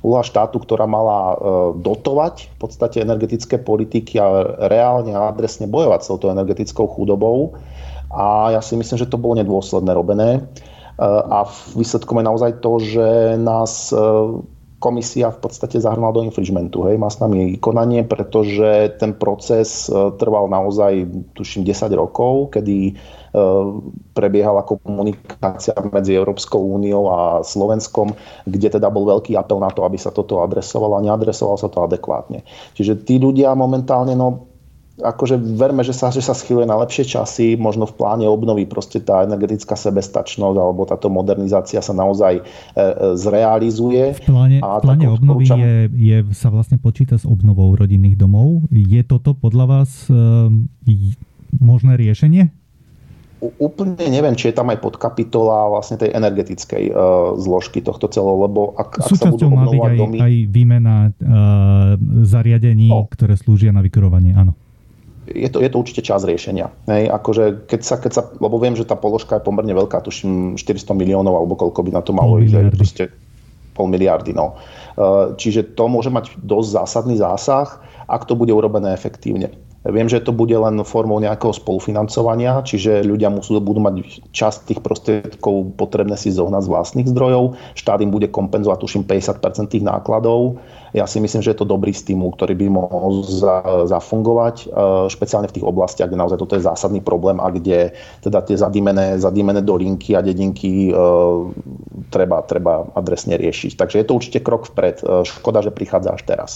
úloha 0.00 0.24
štátu, 0.24 0.60
ktorá 0.60 0.88
mala 0.88 1.18
e, 1.20 1.36
dotovať 1.80 2.48
v 2.52 2.56
podstate 2.56 3.04
energetické 3.04 3.60
politiky 3.60 4.16
a 4.16 4.56
reálne 4.68 5.12
a 5.12 5.28
adresne 5.28 5.68
bojovať 5.68 6.00
s 6.00 6.10
touto 6.10 6.32
energetickou 6.32 6.88
chudobou 6.88 7.56
a 8.10 8.50
ja 8.50 8.60
si 8.60 8.74
myslím, 8.74 8.98
že 8.98 9.06
to 9.06 9.20
bolo 9.20 9.38
nedôsledné 9.38 9.92
robené. 9.94 10.30
E, 10.36 10.40
a 11.06 11.46
výsledkom 11.76 12.18
je 12.18 12.28
naozaj 12.28 12.52
to, 12.58 12.72
že 12.82 13.06
nás 13.38 13.94
e, 13.94 13.96
komisia 14.80 15.28
v 15.28 15.38
podstate 15.44 15.76
zahrnula 15.76 16.16
do 16.16 16.24
infringementu. 16.24 16.88
Hej. 16.88 16.96
Má 16.96 17.12
s 17.12 17.20
nami 17.20 17.60
konanie, 17.60 18.02
pretože 18.02 18.96
ten 18.96 19.12
proces 19.12 19.86
e, 19.86 20.16
trval 20.16 20.48
naozaj, 20.48 21.04
tuším, 21.36 21.68
10 21.68 21.92
rokov, 21.92 22.56
kedy 22.56 22.96
prebiehala 24.10 24.66
komunikácia 24.66 25.70
medzi 25.94 26.18
Európskou 26.18 26.58
úniou 26.58 27.06
a 27.14 27.18
Slovenskom, 27.46 28.10
kde 28.42 28.74
teda 28.74 28.90
bol 28.90 29.06
veľký 29.06 29.38
apel 29.38 29.62
na 29.62 29.70
to, 29.70 29.86
aby 29.86 29.94
sa 29.94 30.10
toto 30.10 30.42
adresovalo 30.42 30.98
a 30.98 31.04
neadresovalo 31.06 31.54
sa 31.54 31.70
to 31.70 31.86
adekvátne. 31.86 32.42
Čiže 32.74 33.06
tí 33.06 33.22
ľudia 33.22 33.54
momentálne, 33.54 34.18
no 34.18 34.49
akože 35.00 35.36
verme, 35.36 35.82
že 35.82 35.96
sa, 35.96 36.12
že 36.12 36.22
sa 36.22 36.36
schyluje 36.36 36.68
na 36.68 36.78
lepšie 36.80 37.08
časy, 37.08 37.56
možno 37.56 37.88
v 37.88 37.96
pláne 37.96 38.26
obnovy 38.28 38.68
proste 38.68 39.00
tá 39.00 39.24
energetická 39.24 39.74
sebestačnosť 39.74 40.56
alebo 40.56 40.86
táto 40.86 41.08
modernizácia 41.08 41.80
sa 41.80 41.96
naozaj 41.96 42.40
e, 42.40 42.42
e, 42.42 42.84
zrealizuje. 43.16 44.20
V 44.20 44.22
pláne, 44.28 44.58
a 44.60 44.78
v 44.78 44.84
pláne 44.84 45.06
obnovy 45.08 45.48
odporúčam... 45.48 45.58
je, 45.58 45.74
je, 45.96 46.16
sa 46.36 46.48
vlastne 46.52 46.76
počíta 46.78 47.16
s 47.16 47.24
obnovou 47.24 47.74
rodinných 47.74 48.20
domov. 48.20 48.68
Je 48.70 49.00
toto 49.02 49.32
podľa 49.34 49.66
vás 49.66 50.06
e, 50.06 50.14
možné 51.58 51.98
riešenie? 51.98 52.52
úplne 53.40 54.04
neviem, 54.12 54.36
či 54.36 54.52
je 54.52 54.54
tam 54.60 54.68
aj 54.68 54.84
podkapitola 54.84 55.72
vlastne 55.72 55.96
tej 55.96 56.12
energetickej 56.12 56.92
uh, 56.92 57.32
zložky 57.40 57.80
tohto 57.80 58.04
celého, 58.12 58.36
lebo 58.36 58.76
ak, 58.76 59.00
ak 59.00 59.16
sa 59.16 59.32
budú 59.32 59.48
obnovovať 59.48 59.92
aj, 59.96 59.96
domy... 59.96 60.18
aj 60.20 60.34
výmena 60.52 60.96
uh, 61.08 61.96
zariadení, 62.20 62.92
no. 62.92 63.08
ktoré 63.08 63.40
slúžia 63.40 63.72
na 63.72 63.80
vykurovanie, 63.80 64.36
áno 64.36 64.52
je 65.30 65.48
to, 65.48 65.62
je 65.62 65.70
to 65.70 65.76
určite 65.78 66.02
čas 66.02 66.26
riešenia. 66.26 66.68
Hej, 66.90 67.08
akože 67.10 67.70
keď 67.70 67.80
sa, 67.80 67.96
keď 68.02 68.12
sa, 68.12 68.22
lebo 68.42 68.58
viem, 68.58 68.74
že 68.74 68.86
tá 68.86 68.98
položka 68.98 69.38
je 69.38 69.46
pomerne 69.46 69.72
veľká, 69.72 70.02
tuším 70.02 70.58
400 70.58 70.90
miliónov, 70.98 71.38
alebo 71.38 71.54
koľko 71.54 71.86
by 71.86 71.90
na 71.94 72.02
to 72.02 72.10
malo 72.10 72.42
ísť. 72.42 72.74
Proste 72.74 73.04
pol 73.72 73.86
miliardy. 73.86 74.34
No. 74.34 74.58
E, 74.98 75.34
čiže 75.38 75.78
to 75.78 75.86
môže 75.86 76.10
mať 76.10 76.34
dosť 76.42 76.68
zásadný 76.82 77.14
zásah, 77.16 77.78
ak 78.10 78.26
to 78.26 78.34
bude 78.34 78.50
urobené 78.50 78.90
efektívne. 78.90 79.54
Viem, 79.80 80.12
že 80.12 80.20
to 80.20 80.36
bude 80.36 80.52
len 80.52 80.76
formou 80.84 81.16
nejakého 81.24 81.56
spolufinancovania, 81.56 82.60
čiže 82.60 83.00
ľudia 83.00 83.32
musú, 83.32 83.56
budú 83.64 83.80
mať 83.80 84.28
časť 84.28 84.68
tých 84.68 84.80
prostriedkov 84.84 85.72
potrebné 85.80 86.20
si 86.20 86.28
zohnať 86.28 86.68
z 86.68 86.72
vlastných 86.76 87.08
zdrojov. 87.08 87.56
Štát 87.72 88.04
im 88.04 88.12
bude 88.12 88.28
kompenzovať, 88.28 88.76
tuším, 88.76 89.08
50% 89.08 89.72
tých 89.72 89.80
nákladov 89.80 90.60
ja 90.90 91.06
si 91.06 91.22
myslím, 91.22 91.42
že 91.42 91.54
je 91.54 91.58
to 91.62 91.68
dobrý 91.68 91.94
stimul, 91.94 92.34
ktorý 92.34 92.54
by 92.58 92.66
mohol 92.70 93.22
za, 93.22 93.62
zafungovať, 93.86 94.56
e, 94.64 95.06
špeciálne 95.10 95.46
v 95.46 95.56
tých 95.60 95.66
oblastiach, 95.66 96.10
kde 96.10 96.18
naozaj 96.18 96.38
toto 96.38 96.58
je 96.58 96.66
zásadný 96.66 96.98
problém 96.98 97.38
a 97.38 97.48
kde 97.50 97.94
teda 98.22 98.42
tie 98.42 98.56
zadímené, 98.58 99.18
zadímené 99.22 99.62
dolinky 99.62 100.18
a 100.18 100.20
dedinky 100.24 100.90
e, 100.90 100.92
treba, 102.10 102.42
treba 102.42 102.90
adresne 102.94 103.38
riešiť. 103.38 103.78
Takže 103.78 103.96
je 104.02 104.06
to 104.06 104.16
určite 104.18 104.38
krok 104.42 104.66
vpred. 104.70 105.02
E, 105.02 105.22
škoda, 105.22 105.62
že 105.62 105.70
prichádza 105.70 106.10
až 106.14 106.22
teraz. 106.26 106.50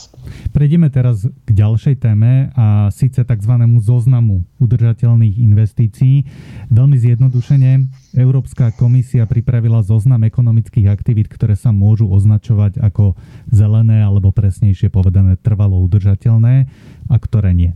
Prejdeme 0.51 0.91
teraz 0.91 1.27
k 1.27 1.51
ďalšej 1.51 1.95
téme 2.03 2.51
a 2.59 2.91
síce 2.91 3.23
tzv. 3.23 3.55
zoznamu 3.81 4.43
udržateľných 4.65 5.37
investícií. 5.39 6.25
Veľmi 6.73 6.97
zjednodušene, 6.97 7.73
Európska 8.17 8.73
komisia 8.75 9.29
pripravila 9.29 9.85
zoznam 9.85 10.25
ekonomických 10.25 10.89
aktivít, 10.89 11.29
ktoré 11.29 11.55
sa 11.55 11.71
môžu 11.71 12.09
označovať 12.09 12.81
ako 12.81 13.15
zelené 13.53 14.01
alebo 14.01 14.33
presnejšie 14.33 14.89
povedané 14.89 15.37
trvalo 15.37 15.79
udržateľné 15.85 16.67
a 17.13 17.17
ktoré 17.21 17.53
nie. 17.53 17.73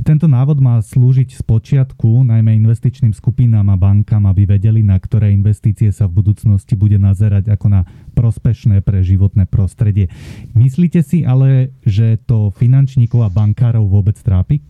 Tento 0.00 0.24
návod 0.24 0.64
má 0.64 0.80
slúžiť 0.80 1.36
z 1.36 1.42
počiatku 1.44 2.24
najmä 2.24 2.56
investičným 2.56 3.12
skupinám 3.12 3.68
a 3.68 3.76
bankám, 3.76 4.24
aby 4.32 4.48
vedeli, 4.48 4.80
na 4.80 4.96
ktoré 4.96 5.28
investície 5.36 5.92
sa 5.92 6.08
v 6.08 6.24
budúcnosti 6.24 6.72
bude 6.72 6.96
nazerať 6.96 7.52
ako 7.52 7.66
na 7.68 7.80
prospešné 8.16 8.80
pre 8.80 9.04
životné 9.04 9.44
prostredie. 9.44 10.08
Myslíte 10.56 11.04
si 11.04 11.28
ale, 11.28 11.76
že 11.84 12.16
to 12.24 12.48
finančníkov 12.56 13.28
a 13.28 13.32
bankárov 13.32 13.84
vôbec 13.84 14.16
trápi? 14.16 14.64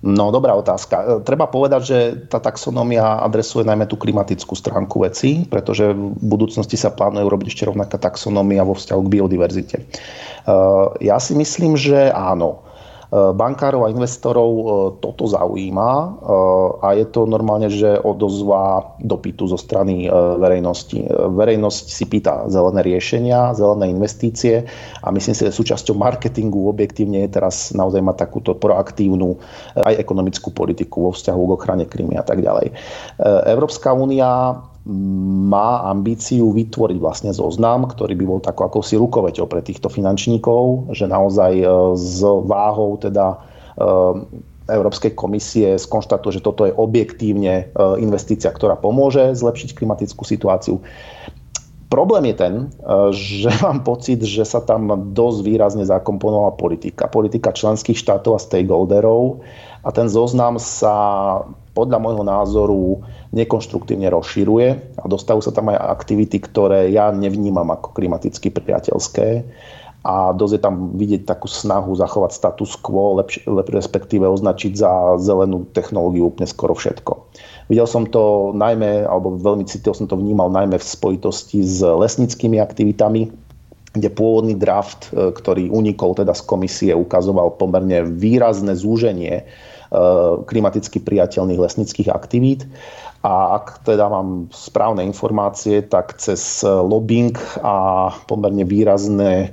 No, 0.00 0.32
dobrá 0.32 0.56
otázka. 0.56 1.20
Treba 1.28 1.44
povedať, 1.44 1.82
že 1.84 1.98
tá 2.32 2.40
taxonómia 2.40 3.20
adresuje 3.20 3.68
najmä 3.68 3.84
tú 3.84 4.00
klimatickú 4.00 4.56
stránku 4.56 5.04
veci, 5.04 5.44
pretože 5.44 5.92
v 5.92 6.16
budúcnosti 6.24 6.80
sa 6.80 6.88
plánuje 6.88 7.28
urobiť 7.28 7.46
ešte 7.52 7.68
rovnaká 7.68 8.00
taxonómia 8.00 8.64
vo 8.64 8.72
vzťahu 8.72 9.00
k 9.04 9.12
biodiverzite. 9.20 9.76
Ja 11.04 11.20
si 11.20 11.36
myslím, 11.36 11.76
že 11.76 12.08
áno. 12.16 12.64
Eh, 13.10 13.34
bankárov 13.34 13.82
a 13.82 13.90
investorov 13.90 14.50
eh, 14.54 14.66
toto 15.02 15.26
zaujíma 15.26 15.90
eh, 15.90 16.86
a 16.86 16.88
je 16.94 17.06
to 17.10 17.26
normálne, 17.26 17.66
že 17.66 17.98
odozva 17.98 18.94
dopytu 19.02 19.50
zo 19.50 19.58
strany 19.58 20.06
verejnosti. 20.38 21.10
Verejnosť 21.10 21.84
si 21.90 22.04
pýta 22.06 22.46
zelené 22.46 22.86
riešenia, 22.86 23.50
zelené 23.58 23.90
investície 23.90 24.62
a 25.02 25.10
myslím 25.10 25.34
si, 25.34 25.42
že 25.42 25.50
súčasťou 25.50 25.98
marketingu 25.98 26.70
objektívne 26.70 27.26
je 27.26 27.34
teraz 27.34 27.74
naozaj 27.74 27.98
mať 27.98 28.16
takúto 28.28 28.54
proaktívnu 28.54 29.40
aj 29.74 29.98
ekonomickú 29.98 30.54
politiku 30.54 31.10
vo 31.10 31.10
vzťahu 31.10 31.40
k 31.40 31.54
ochrane 31.56 31.84
klímy 31.90 32.14
a 32.20 32.24
tak 32.24 32.44
ďalej. 32.44 32.76
Európska 33.48 33.90
únia 33.96 34.60
má 34.88 35.84
ambíciu 35.92 36.56
vytvoriť 36.56 36.98
vlastne 36.98 37.32
zoznam, 37.36 37.84
ktorý 37.84 38.16
by 38.16 38.24
bol 38.24 38.40
takou 38.40 38.64
akousi 38.64 38.96
rukoveťou 38.96 39.44
pre 39.44 39.60
týchto 39.60 39.92
finančníkov, 39.92 40.92
že 40.96 41.04
naozaj 41.04 41.52
e, 41.60 41.66
s 42.00 42.24
váhou 42.24 42.96
teda 42.96 43.36
e, 43.36 43.38
Európskej 44.72 45.12
komisie 45.12 45.76
skonštatuje, 45.76 46.40
že 46.40 46.44
toto 46.44 46.64
je 46.64 46.72
objektívne 46.72 47.68
e, 47.68 47.84
investícia, 48.00 48.48
ktorá 48.48 48.80
pomôže 48.80 49.36
zlepšiť 49.36 49.76
klimatickú 49.76 50.24
situáciu. 50.24 50.80
Problém 51.92 52.32
je 52.32 52.36
ten, 52.38 52.54
že 53.12 53.50
mám 53.66 53.84
pocit, 53.84 54.24
že 54.24 54.48
sa 54.48 54.64
tam 54.64 55.12
dosť 55.12 55.38
výrazne 55.44 55.84
zakomponovala 55.84 56.56
politika. 56.56 57.04
Politika 57.04 57.52
členských 57.52 58.00
štátov 58.00 58.32
a 58.32 58.40
stakeholderov 58.40 59.44
a 59.84 59.88
ten 59.92 60.08
zoznam 60.08 60.56
sa 60.56 60.96
podľa 61.74 61.98
môjho 62.02 62.24
názoru 62.26 62.82
nekonštruktívne 63.30 64.10
rozširuje 64.10 64.68
a 64.98 65.04
dostavujú 65.06 65.50
sa 65.50 65.54
tam 65.54 65.70
aj 65.70 65.78
aktivity, 65.78 66.42
ktoré 66.42 66.90
ja 66.90 67.14
nevnímam 67.14 67.66
ako 67.70 67.94
klimaticky 67.94 68.50
priateľské 68.50 69.46
a 70.00 70.32
dosť 70.32 70.54
je 70.56 70.62
tam 70.64 70.96
vidieť 70.96 71.28
takú 71.28 71.44
snahu 71.44 71.92
zachovať 71.92 72.32
status 72.32 72.72
quo, 72.80 73.20
lepš- 73.20 73.44
respektíve 73.68 74.24
označiť 74.24 74.72
za 74.72 75.20
zelenú 75.20 75.68
technológiu 75.76 76.32
úplne 76.32 76.48
skoro 76.48 76.72
všetko. 76.72 77.20
Videl 77.68 77.84
som 77.84 78.08
to 78.08 78.56
najmä, 78.56 79.04
alebo 79.04 79.36
veľmi 79.36 79.68
citil 79.68 79.92
som 79.92 80.08
to 80.08 80.16
vnímal 80.16 80.48
najmä 80.48 80.80
v 80.80 80.88
spojitosti 80.88 81.60
s 81.60 81.84
lesnickými 81.84 82.56
aktivitami, 82.56 83.28
kde 83.92 84.08
pôvodný 84.08 84.56
draft, 84.56 85.12
e, 85.12 85.36
ktorý 85.36 85.68
unikol 85.68 86.16
teda 86.16 86.32
z 86.32 86.42
komisie, 86.48 86.92
ukazoval 86.96 87.60
pomerne 87.60 88.06
výrazné 88.06 88.72
zúženie 88.78 89.44
klimaticky 90.46 91.02
priateľných 91.02 91.58
lesnických 91.58 92.14
aktivít 92.14 92.70
a 93.20 93.60
ak 93.60 93.84
teda 93.84 94.08
mám 94.08 94.48
správne 94.48 95.04
informácie, 95.04 95.84
tak 95.84 96.16
cez 96.16 96.64
lobbying 96.64 97.36
a 97.60 98.08
pomerne 98.24 98.64
výrazné 98.64 99.32
e, 99.44 99.48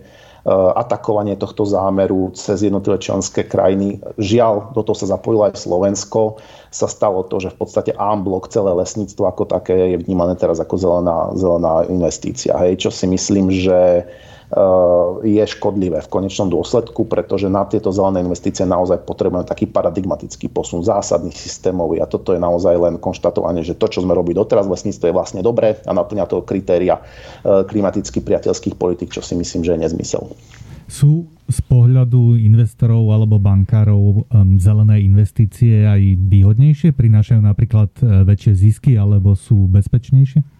atakovanie 0.54 1.36
tohto 1.36 1.68
zámeru 1.68 2.32
cez 2.32 2.64
jednotlivé 2.64 2.96
členské 2.96 3.44
krajiny. 3.44 4.00
Žiaľ, 4.16 4.72
do 4.72 4.82
toho 4.88 4.96
sa 4.96 5.12
zapojilo 5.12 5.52
aj 5.52 5.60
Slovensko. 5.60 6.40
Sa 6.72 6.88
stalo 6.88 7.28
to, 7.28 7.44
že 7.44 7.52
v 7.52 7.60
podstate 7.60 7.92
ámblok 7.92 8.48
celé 8.48 8.72
lesníctvo 8.72 9.28
ako 9.28 9.52
také 9.52 9.76
je 9.76 9.98
vnímané 10.00 10.40
teraz 10.40 10.64
ako 10.64 10.80
zelená, 10.80 11.36
zelená 11.36 11.84
investícia. 11.92 12.56
Hej, 12.56 12.88
čo 12.88 12.90
si 12.96 13.04
myslím, 13.04 13.52
že 13.52 14.08
Eh, 14.08 14.37
je 15.28 15.44
škodlivé 15.44 16.00
v 16.00 16.08
konečnom 16.08 16.48
dôsledku, 16.48 17.04
pretože 17.04 17.52
na 17.52 17.68
tieto 17.68 17.92
zelené 17.92 18.24
investície 18.24 18.64
naozaj 18.64 19.04
potrebujeme 19.04 19.44
taký 19.44 19.68
paradigmatický 19.68 20.48
posun, 20.48 20.88
zásadný 20.88 21.36
systémový 21.36 22.00
a 22.00 22.08
toto 22.08 22.32
je 22.32 22.40
naozaj 22.40 22.80
len 22.80 22.96
konštatovanie, 22.96 23.68
že 23.68 23.76
to, 23.76 23.92
čo 23.92 24.00
sme 24.08 24.16
robili 24.16 24.40
doteraz 24.40 24.64
v 24.64 24.80
lesníctve 24.80 25.12
je 25.12 25.18
vlastne 25.20 25.42
dobré 25.44 25.76
a 25.84 25.92
naplňa 25.92 26.32
to 26.32 26.48
kritéria 26.48 26.96
eh, 26.96 27.68
klimaticky 27.68 28.24
priateľských 28.24 28.80
politik, 28.80 29.12
čo 29.12 29.20
si 29.20 29.36
myslím, 29.36 29.68
že 29.68 29.76
je 29.76 29.84
nezmysel. 29.84 30.24
Sú 30.88 31.28
z 31.52 31.60
pohľadu 31.68 32.40
investorov 32.40 33.12
alebo 33.12 33.44
bankárov 33.44 34.24
um, 34.24 34.56
zelené 34.56 35.04
investície 35.04 35.84
aj 35.84 36.00
výhodnejšie? 36.16 36.96
Prinášajú 36.96 37.44
napríklad 37.44 37.92
väčšie 38.00 38.54
zisky 38.56 38.96
alebo 38.96 39.36
sú 39.36 39.68
bezpečnejšie? 39.68 40.57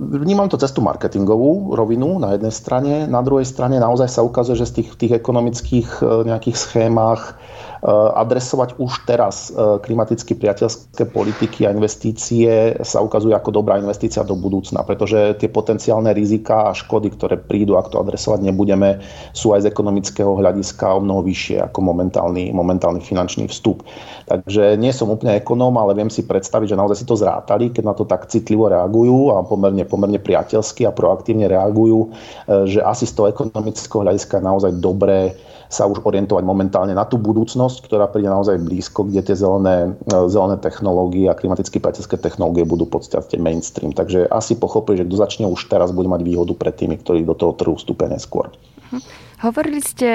Vnímam 0.00 0.48
to 0.48 0.56
cez 0.56 0.72
tú 0.72 0.80
marketingovú 0.80 1.76
rovinu 1.76 2.16
na 2.16 2.32
jednej 2.32 2.54
strane, 2.54 2.94
na 3.04 3.20
druhej 3.20 3.44
strane 3.44 3.76
naozaj 3.76 4.08
sa 4.08 4.24
ukazuje, 4.24 4.56
že 4.56 4.66
z 4.68 4.74
tých, 4.80 4.88
tých 4.96 5.12
ekonomických 5.20 6.00
e, 6.00 6.04
nejakých 6.32 6.56
schémach 6.56 7.36
Eh, 7.36 7.49
adresovať 7.88 8.76
už 8.76 9.08
teraz 9.08 9.48
eh, 9.48 9.80
klimaticky 9.80 10.36
priateľské 10.36 11.08
politiky 11.08 11.64
a 11.64 11.72
investície 11.72 12.76
sa 12.84 13.00
ukazuje 13.00 13.32
ako 13.32 13.50
dobrá 13.56 13.80
investícia 13.80 14.20
do 14.20 14.36
budúcna, 14.36 14.84
pretože 14.84 15.40
tie 15.40 15.48
potenciálne 15.48 16.12
rizika 16.12 16.68
a 16.68 16.76
škody, 16.76 17.08
ktoré 17.16 17.40
prídu, 17.40 17.80
ak 17.80 17.88
to 17.88 18.00
adresovať 18.00 18.44
nebudeme, 18.44 19.00
sú 19.32 19.56
aj 19.56 19.64
z 19.64 19.70
ekonomického 19.72 20.28
hľadiska 20.36 20.92
o 20.92 21.00
mnoho 21.00 21.24
vyššie 21.24 21.72
ako 21.72 21.78
momentálny, 21.80 22.52
momentálny 22.52 23.00
finančný 23.00 23.48
vstup. 23.48 23.80
Takže 24.28 24.76
nie 24.76 24.92
som 24.92 25.08
úplne 25.08 25.40
ekonóm, 25.40 25.74
ale 25.80 25.96
viem 25.96 26.12
si 26.12 26.22
predstaviť, 26.22 26.76
že 26.76 26.78
naozaj 26.78 26.96
si 27.02 27.08
to 27.08 27.16
zrátali, 27.18 27.72
keď 27.72 27.82
na 27.82 27.94
to 27.96 28.04
tak 28.04 28.28
citlivo 28.28 28.68
reagujú 28.68 29.34
a 29.34 29.42
pomerne, 29.42 29.82
pomerne 29.88 30.20
priateľsky 30.20 30.84
a 30.84 30.92
proaktívne 30.92 31.48
reagujú, 31.48 32.12
eh, 32.12 32.68
že 32.68 32.84
asi 32.84 33.08
z 33.08 33.16
toho 33.16 33.32
ekonomického 33.32 34.04
hľadiska 34.04 34.36
je 34.36 34.44
naozaj 34.44 34.72
dobré 34.84 35.32
sa 35.70 35.86
už 35.86 36.02
orientovať 36.02 36.42
momentálne 36.42 36.90
na 36.98 37.06
tú 37.06 37.14
budúcnosť, 37.14 37.86
ktorá 37.86 38.10
príde 38.10 38.26
naozaj 38.26 38.58
blízko, 38.58 39.06
kde 39.06 39.30
tie 39.30 39.36
zelené, 39.38 39.94
e, 40.02 40.26
zelené 40.26 40.58
technológie 40.58 41.30
a 41.30 41.38
klimaticky 41.38 41.78
priateľské 41.78 42.18
technológie 42.18 42.66
budú 42.66 42.90
podstate 42.90 43.38
mainstream. 43.38 43.94
Takže 43.94 44.26
asi 44.26 44.58
pochopí, 44.58 44.98
že 44.98 45.06
kto 45.06 45.14
začne 45.14 45.46
už 45.46 45.70
teraz, 45.70 45.94
bude 45.94 46.10
mať 46.10 46.26
výhodu 46.26 46.52
pred 46.58 46.74
tými, 46.74 46.98
ktorí 46.98 47.22
do 47.22 47.38
toho 47.38 47.54
trhu 47.54 47.78
vstúpia 47.78 48.10
neskôr. 48.10 48.50
Mhm. 48.90 48.98
Hovorili 49.40 49.80
ste 49.80 50.10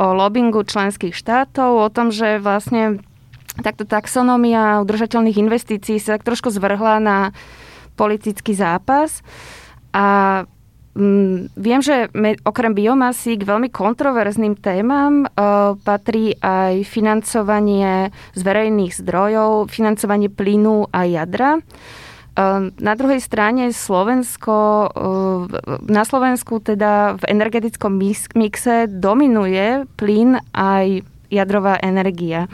o 0.00 0.06
lobbingu 0.14 0.62
členských 0.64 1.12
štátov, 1.12 1.84
o 1.84 1.88
tom, 1.92 2.08
že 2.08 2.40
vlastne 2.40 3.02
takto 3.60 3.84
taxonómia 3.84 4.80
udržateľných 4.80 5.36
investícií 5.36 6.00
sa 6.00 6.16
tak 6.16 6.24
trošku 6.24 6.48
zvrhla 6.48 7.02
na 7.02 7.18
politický 7.98 8.56
zápas. 8.56 9.20
A 9.94 10.42
viem, 11.58 11.80
že 11.82 12.06
okrem 12.46 12.70
biomasy 12.70 13.34
k 13.34 13.42
veľmi 13.42 13.68
kontroverzným 13.74 14.54
témam 14.54 15.26
uh, 15.26 15.74
patrí 15.82 16.38
aj 16.38 16.86
financovanie 16.86 18.14
z 18.38 18.40
verejných 18.46 18.94
zdrojov, 19.02 19.74
financovanie 19.74 20.30
plynu 20.30 20.86
a 20.94 21.02
jadra. 21.02 21.58
Uh, 22.34 22.70
na 22.78 22.94
druhej 22.94 23.18
strane 23.18 23.74
Slovensko, 23.74 24.54
uh, 24.54 25.50
na 25.82 26.06
Slovensku 26.06 26.62
teda 26.62 27.18
v 27.18 27.24
energetickom 27.26 27.98
mixe 28.38 28.86
dominuje 28.86 29.90
plyn 29.98 30.38
aj 30.54 31.02
jadrová 31.26 31.74
energia. 31.82 32.46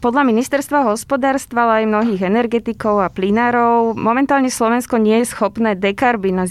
Podľa 0.00 0.24
ministerstva 0.24 0.88
hospodárstva, 0.88 1.68
ale 1.68 1.84
aj 1.84 1.92
mnohých 1.92 2.22
energetikov 2.24 3.04
a 3.04 3.12
plinárov, 3.12 3.92
momentálne 3.92 4.48
Slovensko 4.48 4.96
nie 4.96 5.20
je 5.20 5.28
schopné 5.28 5.76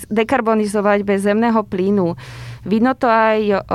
dekarbonizovať 0.06 1.00
bez 1.02 1.26
zemného 1.26 1.66
plynu. 1.66 2.14
Vidno 2.62 2.94
to 2.94 3.10
aj 3.10 3.66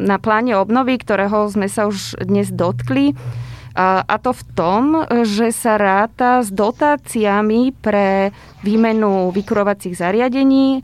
na 0.00 0.16
pláne 0.16 0.56
obnovy, 0.56 0.96
ktorého 0.96 1.44
sme 1.52 1.68
sa 1.68 1.92
už 1.92 2.24
dnes 2.24 2.48
dotkli. 2.48 3.12
A 3.76 4.16
to 4.16 4.32
v 4.32 4.42
tom, 4.56 5.04
že 5.28 5.52
sa 5.52 5.76
ráta 5.76 6.40
s 6.40 6.48
dotáciami 6.48 7.76
pre 7.76 8.32
výmenu 8.64 9.28
vykurovacích 9.28 9.92
zariadení 9.92 10.80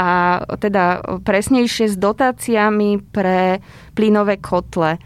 a 0.00 0.40
teda 0.56 1.20
presnejšie 1.20 1.92
s 1.92 2.00
dotáciami 2.00 3.04
pre 3.12 3.60
plynové 3.92 4.40
kotle. 4.40 4.96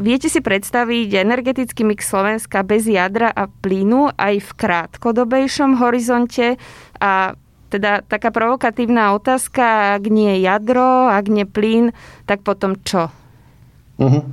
Viete 0.00 0.32
si 0.32 0.40
predstaviť 0.40 1.12
energetický 1.12 1.84
mix 1.84 2.08
Slovenska 2.08 2.64
bez 2.64 2.88
jadra 2.88 3.28
a 3.28 3.52
plynu 3.52 4.08
aj 4.16 4.40
v 4.40 4.50
krátkodobejšom 4.56 5.76
horizonte 5.76 6.56
a 6.96 7.36
teda 7.68 8.00
taká 8.08 8.32
provokatívna 8.32 9.12
otázka, 9.12 9.94
ak 10.00 10.08
nie 10.08 10.40
jadro, 10.40 11.12
ak 11.12 11.28
nie 11.28 11.44
plyn, 11.44 11.92
tak 12.24 12.40
potom 12.40 12.80
čo? 12.80 13.12
Uh-huh. 14.00 14.24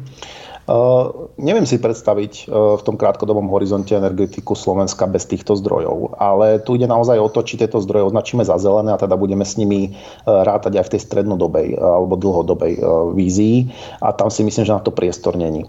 Uh, 0.67 1.31
neviem 1.39 1.63
si 1.63 1.79
predstaviť 1.79 2.51
uh, 2.51 2.75
v 2.75 2.81
tom 2.83 2.99
krátkodobom 2.99 3.47
horizonte 3.55 3.95
energetiku 3.95 4.51
Slovenska 4.51 5.07
bez 5.07 5.23
týchto 5.23 5.55
zdrojov, 5.55 6.19
ale 6.19 6.59
tu 6.59 6.75
ide 6.75 6.91
naozaj 6.91 7.15
o 7.23 7.31
to, 7.31 7.39
či 7.39 7.55
tieto 7.55 7.79
zdroje 7.79 8.11
označíme 8.11 8.43
za 8.43 8.59
zelené 8.59 8.91
a 8.91 8.99
teda 8.99 9.15
budeme 9.15 9.47
s 9.47 9.55
nimi 9.55 9.95
uh, 9.95 10.43
rátať 10.43 10.75
aj 10.75 10.91
v 10.91 10.91
tej 10.91 11.01
strednodobej 11.07 11.67
alebo 11.79 12.19
dlhodobej 12.19 12.83
vízii 13.15 13.71
a 14.03 14.11
tam 14.11 14.27
si 14.27 14.43
myslím, 14.43 14.67
že 14.67 14.75
na 14.75 14.83
to 14.83 14.91
priestor 14.91 15.39
není. 15.39 15.63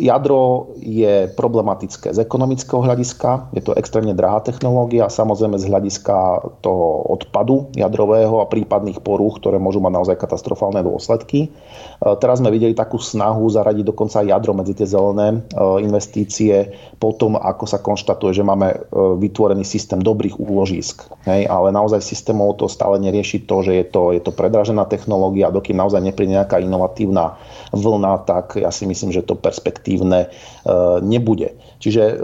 Jadro 0.00 0.72
je 0.80 1.28
problematické 1.36 2.16
z 2.16 2.24
ekonomického 2.24 2.80
hľadiska, 2.80 3.52
je 3.52 3.60
to 3.60 3.76
extrémne 3.76 4.16
drahá 4.16 4.40
technológia, 4.40 5.12
samozrejme 5.12 5.60
z 5.60 5.68
hľadiska 5.68 6.16
toho 6.64 7.04
odpadu 7.04 7.68
jadrového 7.76 8.40
a 8.40 8.48
prípadných 8.48 9.04
porúch, 9.04 9.36
ktoré 9.44 9.60
môžu 9.60 9.84
mať 9.84 9.92
naozaj 9.92 10.16
katastrofálne 10.16 10.80
dôsledky. 10.80 11.52
Teraz 12.00 12.40
sme 12.40 12.48
videli 12.48 12.72
takú 12.72 12.96
snahu 12.96 13.44
zaradiť 13.52 13.84
dokonca 13.84 14.24
jadro 14.24 14.56
medzi 14.56 14.72
tie 14.72 14.88
zelené 14.88 15.36
e, 15.36 15.38
investície 15.84 16.72
po 16.96 17.12
tom, 17.12 17.36
ako 17.36 17.68
sa 17.68 17.76
konštatuje, 17.76 18.40
že 18.40 18.40
máme 18.40 18.72
e, 18.72 18.76
vytvorený 19.20 19.68
systém 19.68 20.00
dobrých 20.00 20.40
úložisk. 20.40 21.12
Hej, 21.28 21.44
ale 21.44 21.76
naozaj 21.76 22.00
systémov 22.00 22.56
to 22.56 22.72
stále 22.72 22.96
nerieši 22.96 23.44
to, 23.44 23.60
že 23.60 23.72
je 23.76 23.84
to, 23.84 24.16
je 24.16 24.24
to 24.24 24.32
predražená 24.32 24.88
technológia 24.88 25.52
dokým 25.52 25.76
naozaj 25.76 26.00
nepríde 26.00 26.40
nejaká 26.40 26.56
inovatívna 26.64 27.36
vlna, 27.76 28.24
tak 28.24 28.56
ja 28.56 28.72
si 28.72 28.88
myslím, 28.88 29.12
že 29.12 29.20
to 29.20 29.36
perspektívne 29.36 29.89
e, 29.98 30.28
nebude. 31.02 31.56
Čiže 31.80 32.20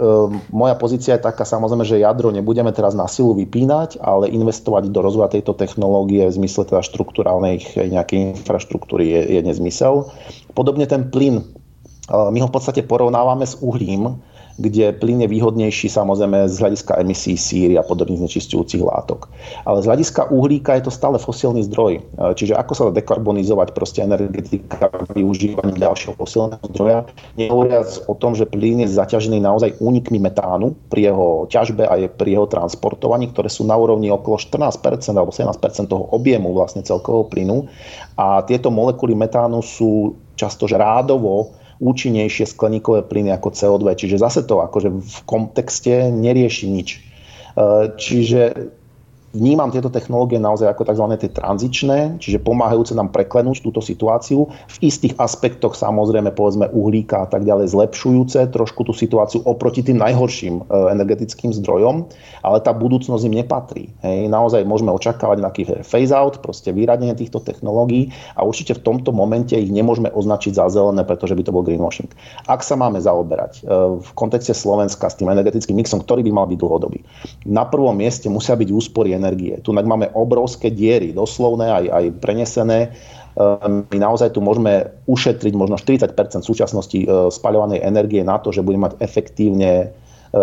moja 0.52 0.76
pozícia 0.76 1.16
je 1.16 1.24
taká, 1.24 1.48
samozrejme, 1.48 1.80
že 1.88 1.96
jadro 1.96 2.28
nebudeme 2.28 2.68
teraz 2.76 2.92
na 2.92 3.08
silu 3.08 3.32
vypínať, 3.32 3.96
ale 4.04 4.28
investovať 4.28 4.92
do 4.92 5.00
rozvoja 5.00 5.32
tejto 5.32 5.56
technológie 5.56 6.28
v 6.28 6.36
zmysle 6.36 6.68
teda 6.68 6.84
štruktúrálnej 6.84 7.64
nejakej 7.72 8.36
infraštruktúry 8.36 9.08
je, 9.08 9.20
je 9.32 9.40
nezmysel 9.40 9.66
zmysel. 9.66 10.08
Podobne 10.54 10.86
ten 10.86 11.10
plyn, 11.10 11.42
my 12.08 12.38
ho 12.38 12.48
v 12.48 12.54
podstate 12.54 12.86
porovnávame 12.86 13.42
s 13.42 13.58
uhlím, 13.58 14.22
kde 14.56 14.96
plyn 14.96 15.20
je 15.20 15.28
výhodnejší 15.28 15.92
samozrejme 15.92 16.48
z 16.48 16.56
hľadiska 16.56 16.96
emisí 16.96 17.36
síry 17.36 17.76
a 17.76 17.84
podobných 17.84 18.24
znečistujúcich 18.24 18.80
látok. 18.80 19.28
Ale 19.68 19.84
z 19.84 19.88
hľadiska 19.92 20.32
uhlíka 20.32 20.80
je 20.80 20.88
to 20.88 20.92
stále 20.92 21.20
fosílny 21.20 21.60
zdroj. 21.68 22.00
Čiže 22.16 22.56
ako 22.56 22.72
sa 22.72 22.82
dá 22.88 23.04
dekarbonizovať 23.04 23.76
proste 23.76 24.00
energetika 24.00 24.88
využívaním 25.12 25.76
ďalšieho 25.76 26.16
fosílneho 26.16 26.64
zdroja, 26.72 27.04
nehovoriac 27.36 27.88
o 28.08 28.14
tom, 28.16 28.32
že 28.32 28.48
plyn 28.48 28.80
je 28.84 28.96
zaťažený 28.96 29.44
naozaj 29.44 29.76
únikmi 29.76 30.16
metánu 30.16 30.72
pri 30.88 31.12
jeho 31.12 31.44
ťažbe 31.52 31.84
a 31.84 32.08
pri 32.08 32.40
jeho 32.40 32.48
transportovaní, 32.48 33.28
ktoré 33.36 33.52
sú 33.52 33.68
na 33.68 33.76
úrovni 33.76 34.08
okolo 34.08 34.40
14% 34.40 34.80
alebo 35.12 35.36
17% 35.36 35.60
toho 35.92 36.08
objemu 36.16 36.56
vlastne 36.56 36.80
celkového 36.80 37.28
plynu. 37.28 37.68
A 38.16 38.40
tieto 38.48 38.72
molekuly 38.72 39.12
metánu 39.12 39.60
sú 39.60 40.16
často 40.36 40.64
rádovo 40.68 41.52
účinnejšie 41.78 42.48
skleníkové 42.48 43.04
plyny 43.04 43.32
ako 43.34 43.52
CO2. 43.52 43.96
Čiže 43.96 44.16
zase 44.22 44.40
to 44.44 44.64
akože 44.64 44.88
v 44.92 45.18
kontexte 45.28 46.08
nerieši 46.12 46.66
nič. 46.70 46.88
E, 46.96 47.00
čiže 47.96 48.72
vnímam 49.36 49.68
tieto 49.68 49.92
technológie 49.92 50.40
naozaj 50.40 50.72
ako 50.72 50.88
tzv. 50.88 51.06
tie 51.20 51.30
tranzičné, 51.30 52.16
čiže 52.16 52.40
pomáhajúce 52.40 52.96
nám 52.96 53.12
preklenúť 53.12 53.60
túto 53.60 53.84
situáciu. 53.84 54.48
V 54.48 54.76
istých 54.80 55.14
aspektoch 55.20 55.76
samozrejme 55.76 56.32
povedzme 56.32 56.72
uhlíka 56.72 57.22
a 57.22 57.26
tak 57.28 57.44
ďalej 57.44 57.76
zlepšujúce 57.76 58.48
trošku 58.50 58.88
tú 58.88 58.96
situáciu 58.96 59.44
oproti 59.44 59.84
tým 59.84 60.00
najhorším 60.00 60.54
e, 60.58 60.62
energetickým 60.96 61.52
zdrojom, 61.52 62.08
ale 62.40 62.58
tá 62.64 62.72
budúcnosť 62.72 63.22
im 63.28 63.34
nepatrí. 63.44 63.92
Hej. 64.00 64.32
Naozaj 64.32 64.64
môžeme 64.64 64.90
očakávať 64.96 65.38
nejaký 65.44 65.62
phase-out, 65.84 66.40
proste 66.40 66.72
vyradenie 66.72 67.12
týchto 67.12 67.44
technológií 67.44 68.14
a 68.32 68.42
určite 68.46 68.78
v 68.78 68.84
tomto 68.84 69.12
momente 69.12 69.52
ich 69.52 69.68
nemôžeme 69.68 70.08
označiť 70.08 70.56
za 70.56 70.72
zelené, 70.72 71.04
pretože 71.04 71.36
by 71.36 71.42
to 71.44 71.54
bol 71.54 71.66
greenwashing. 71.66 72.08
Ak 72.48 72.64
sa 72.64 72.78
máme 72.78 73.02
zaoberať 73.02 73.60
e, 73.60 74.00
v 74.00 74.10
kontexte 74.16 74.56
Slovenska 74.56 75.12
s 75.12 75.18
tým 75.20 75.28
energetickým 75.28 75.76
mixom, 75.76 76.00
ktorý 76.00 76.24
by 76.24 76.32
mal 76.32 76.46
byť 76.48 76.58
dlhodobý, 76.58 77.04
na 77.44 77.66
prvom 77.66 77.92
mieste 77.92 78.30
musia 78.30 78.56
byť 78.56 78.68
úspory 78.72 79.12
energie. 79.12 79.25
Tu 79.62 79.70
máme 79.72 80.12
obrovské 80.12 80.70
diery, 80.70 81.10
doslovné 81.16 81.72
aj, 81.72 81.84
aj 81.90 82.04
prenesené. 82.20 82.78
Ehm, 83.36 83.84
my 83.90 83.98
naozaj 84.00 84.32
tu 84.32 84.40
môžeme 84.40 84.88
ušetriť 85.04 85.52
možno 85.52 85.76
40 85.76 86.14
súčasnosti 86.40 87.04
e, 87.04 87.06
spaľovanej 87.28 87.84
energie 87.84 88.24
na 88.24 88.40
to, 88.40 88.48
že 88.48 88.64
budeme 88.64 88.88
mať 88.88 89.02
efektívne 89.04 89.92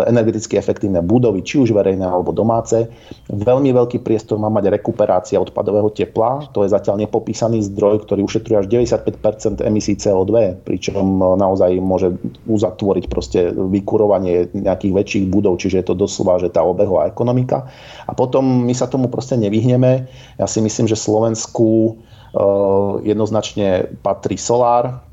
energeticky 0.02 0.58
efektívne 0.58 0.98
budovy, 0.98 1.46
či 1.46 1.62
už 1.62 1.70
verejné 1.70 2.02
alebo 2.02 2.34
domáce. 2.34 2.90
Veľmi 3.30 3.70
veľký 3.70 4.02
priestor 4.02 4.42
má 4.42 4.50
mať 4.50 4.74
rekuperácia 4.74 5.38
odpadového 5.38 5.92
tepla. 5.94 6.50
To 6.50 6.66
je 6.66 6.72
zatiaľ 6.74 7.06
nepopísaný 7.06 7.62
zdroj, 7.70 8.02
ktorý 8.08 8.26
ušetruje 8.26 8.64
až 8.64 8.66
95% 8.66 9.62
emisí 9.62 9.94
CO2, 9.94 10.66
pričom 10.66 11.04
naozaj 11.38 11.78
môže 11.78 12.18
uzatvoriť 12.50 13.04
proste 13.06 13.54
vykurovanie 13.54 14.50
nejakých 14.50 14.92
väčších 14.96 15.24
budov, 15.30 15.62
čiže 15.62 15.84
je 15.84 15.86
to 15.86 15.94
doslova, 15.94 16.42
že 16.42 16.50
tá 16.50 16.66
obehová 16.66 17.06
ekonomika. 17.06 17.70
A 18.08 18.12
potom 18.16 18.66
my 18.66 18.74
sa 18.74 18.90
tomu 18.90 19.06
proste 19.06 19.38
nevyhneme. 19.38 20.10
Ja 20.40 20.46
si 20.48 20.58
myslím, 20.64 20.90
že 20.90 20.98
Slovensku 20.98 21.94
eh, 21.94 22.92
jednoznačne 23.04 23.94
patrí 24.02 24.40
solár, 24.40 25.03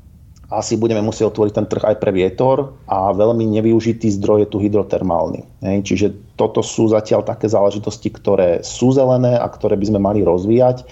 asi 0.52 0.76
budeme 0.76 1.00
musieť 1.00 1.32
otvoriť 1.32 1.52
ten 1.56 1.66
trh 1.66 1.82
aj 1.82 1.96
pre 1.96 2.12
vietor 2.12 2.76
a 2.84 3.10
veľmi 3.16 3.48
nevyužitý 3.58 4.12
zdroj 4.20 4.44
je 4.44 4.48
tu 4.52 4.58
hydrotermálny. 4.60 5.40
Hej. 5.64 5.76
Čiže 5.88 6.06
toto 6.36 6.60
sú 6.60 6.92
zatiaľ 6.92 7.24
také 7.24 7.48
záležitosti, 7.48 8.12
ktoré 8.12 8.60
sú 8.60 8.92
zelené 8.92 9.40
a 9.40 9.48
ktoré 9.48 9.80
by 9.80 9.86
sme 9.88 10.00
mali 10.00 10.20
rozvíjať. 10.20 10.84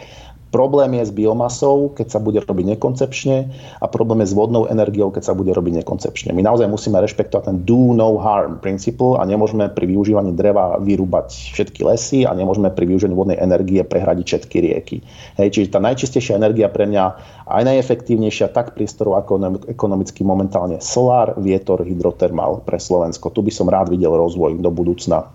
Problém 0.51 0.99
je 0.99 1.07
s 1.07 1.13
biomasou, 1.15 1.95
keď 1.95 2.07
sa 2.11 2.19
bude 2.19 2.43
robiť 2.43 2.75
nekoncepčne 2.75 3.37
a 3.79 3.87
problém 3.87 4.27
je 4.27 4.31
s 4.31 4.35
vodnou 4.35 4.67
energiou, 4.67 5.15
keď 5.15 5.31
sa 5.31 5.35
bude 5.39 5.55
robiť 5.55 5.83
nekoncepčne. 5.83 6.35
My 6.35 6.43
naozaj 6.43 6.67
musíme 6.67 6.99
rešpektovať 6.99 7.45
ten 7.47 7.57
do 7.63 7.95
no 7.95 8.19
harm 8.19 8.59
principle 8.59 9.15
a 9.15 9.23
nemôžeme 9.23 9.71
pri 9.71 9.87
využívaní 9.87 10.35
dreva 10.35 10.75
vyrúbať 10.83 11.55
všetky 11.55 11.87
lesy 11.87 12.27
a 12.27 12.35
nemôžeme 12.35 12.67
pri 12.75 12.83
využívaní 12.83 13.15
vodnej 13.15 13.39
energie 13.39 13.87
prehradiť 13.87 14.27
všetky 14.27 14.57
rieky. 14.59 14.97
Hej, 15.39 15.55
čiže 15.55 15.71
tá 15.71 15.79
najčistejšia 15.79 16.35
energia 16.35 16.67
pre 16.67 16.91
mňa 16.91 17.05
aj 17.47 17.63
najefektívnejšia 17.71 18.51
tak 18.51 18.75
priestoru 18.75 19.15
ako 19.23 19.67
ekonomicky 19.71 20.27
momentálne 20.27 20.83
solár, 20.83 21.39
vietor, 21.39 21.87
hydrotermál 21.87 22.67
pre 22.67 22.83
Slovensko. 22.83 23.31
Tu 23.31 23.47
by 23.47 23.53
som 23.55 23.71
rád 23.71 23.95
videl 23.95 24.11
rozvoj 24.11 24.59
do 24.59 24.71
budúcna. 24.75 25.31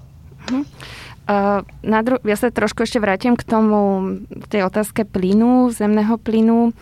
Hm. 1.25 1.65
Na 1.81 1.99
dru- 2.05 2.21
ja 2.21 2.37
sa 2.37 2.53
trošku 2.53 2.85
ešte 2.85 3.01
vrátim 3.01 3.33
k 3.33 3.43
tomu, 3.45 3.81
k 4.29 4.45
tej 4.45 4.61
otázke 4.69 5.09
plynu, 5.09 5.73
zemného 5.73 6.21
plynu. 6.21 6.73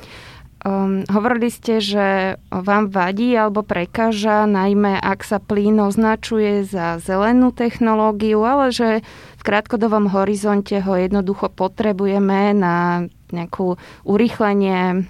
Um, 0.64 1.04
hovorili 1.12 1.52
ste, 1.52 1.84
že 1.84 2.40
vám 2.48 2.88
vadí 2.88 3.36
alebo 3.36 3.68
prekáža, 3.68 4.48
najmä 4.48 4.96
ak 4.96 5.28
sa 5.28 5.44
plyn 5.44 5.76
označuje 5.84 6.64
za 6.64 7.04
zelenú 7.04 7.52
technológiu, 7.52 8.40
ale 8.48 8.72
že 8.72 9.04
v 9.36 9.44
krátkodobom 9.44 10.08
horizonte 10.08 10.80
ho 10.80 10.96
jednoducho 10.96 11.52
potrebujeme 11.52 12.56
na 12.56 13.08
nejakú 13.36 13.76
urychlenie 14.08 15.04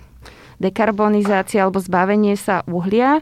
dekarbonizácie 0.58 1.62
alebo 1.62 1.78
zbavenie 1.78 2.34
sa 2.34 2.66
uhlia. 2.66 3.22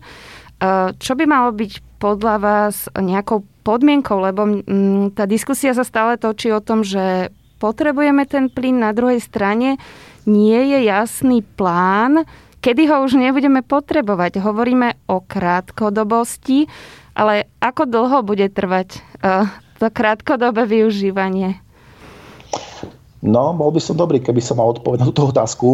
Uh, 0.64 0.96
čo 1.04 1.20
by 1.20 1.28
malo 1.28 1.52
byť 1.52 2.00
podľa 2.00 2.36
vás 2.40 2.88
nejakou 2.96 3.44
podmienkou, 3.62 4.18
lebo 4.20 4.42
mm, 4.46 5.16
tá 5.16 5.30
diskusia 5.30 5.72
sa 5.72 5.86
stále 5.86 6.18
točí 6.18 6.50
o 6.50 6.62
tom, 6.62 6.82
že 6.82 7.30
potrebujeme 7.62 8.26
ten 8.26 8.50
plyn 8.50 8.82
na 8.82 8.92
druhej 8.92 9.22
strane, 9.22 9.78
nie 10.26 10.60
je 10.74 10.90
jasný 10.90 11.46
plán, 11.46 12.26
kedy 12.62 12.90
ho 12.90 13.06
už 13.06 13.18
nebudeme 13.18 13.66
potrebovať. 13.66 14.42
Hovoríme 14.42 15.10
o 15.10 15.22
krátkodobosti, 15.22 16.70
ale 17.18 17.50
ako 17.62 17.90
dlho 17.90 18.22
bude 18.26 18.50
trvať 18.50 19.02
uh, 19.22 19.50
to 19.82 19.90
krátkodobé 19.90 20.70
využívanie? 20.70 21.58
No, 23.22 23.54
bol 23.54 23.70
by 23.74 23.82
som 23.82 23.98
dobrý, 23.98 24.18
keby 24.22 24.42
som 24.42 24.58
mal 24.58 24.74
odpovedať 24.74 25.06
na 25.06 25.14
tú 25.14 25.30
otázku 25.30 25.70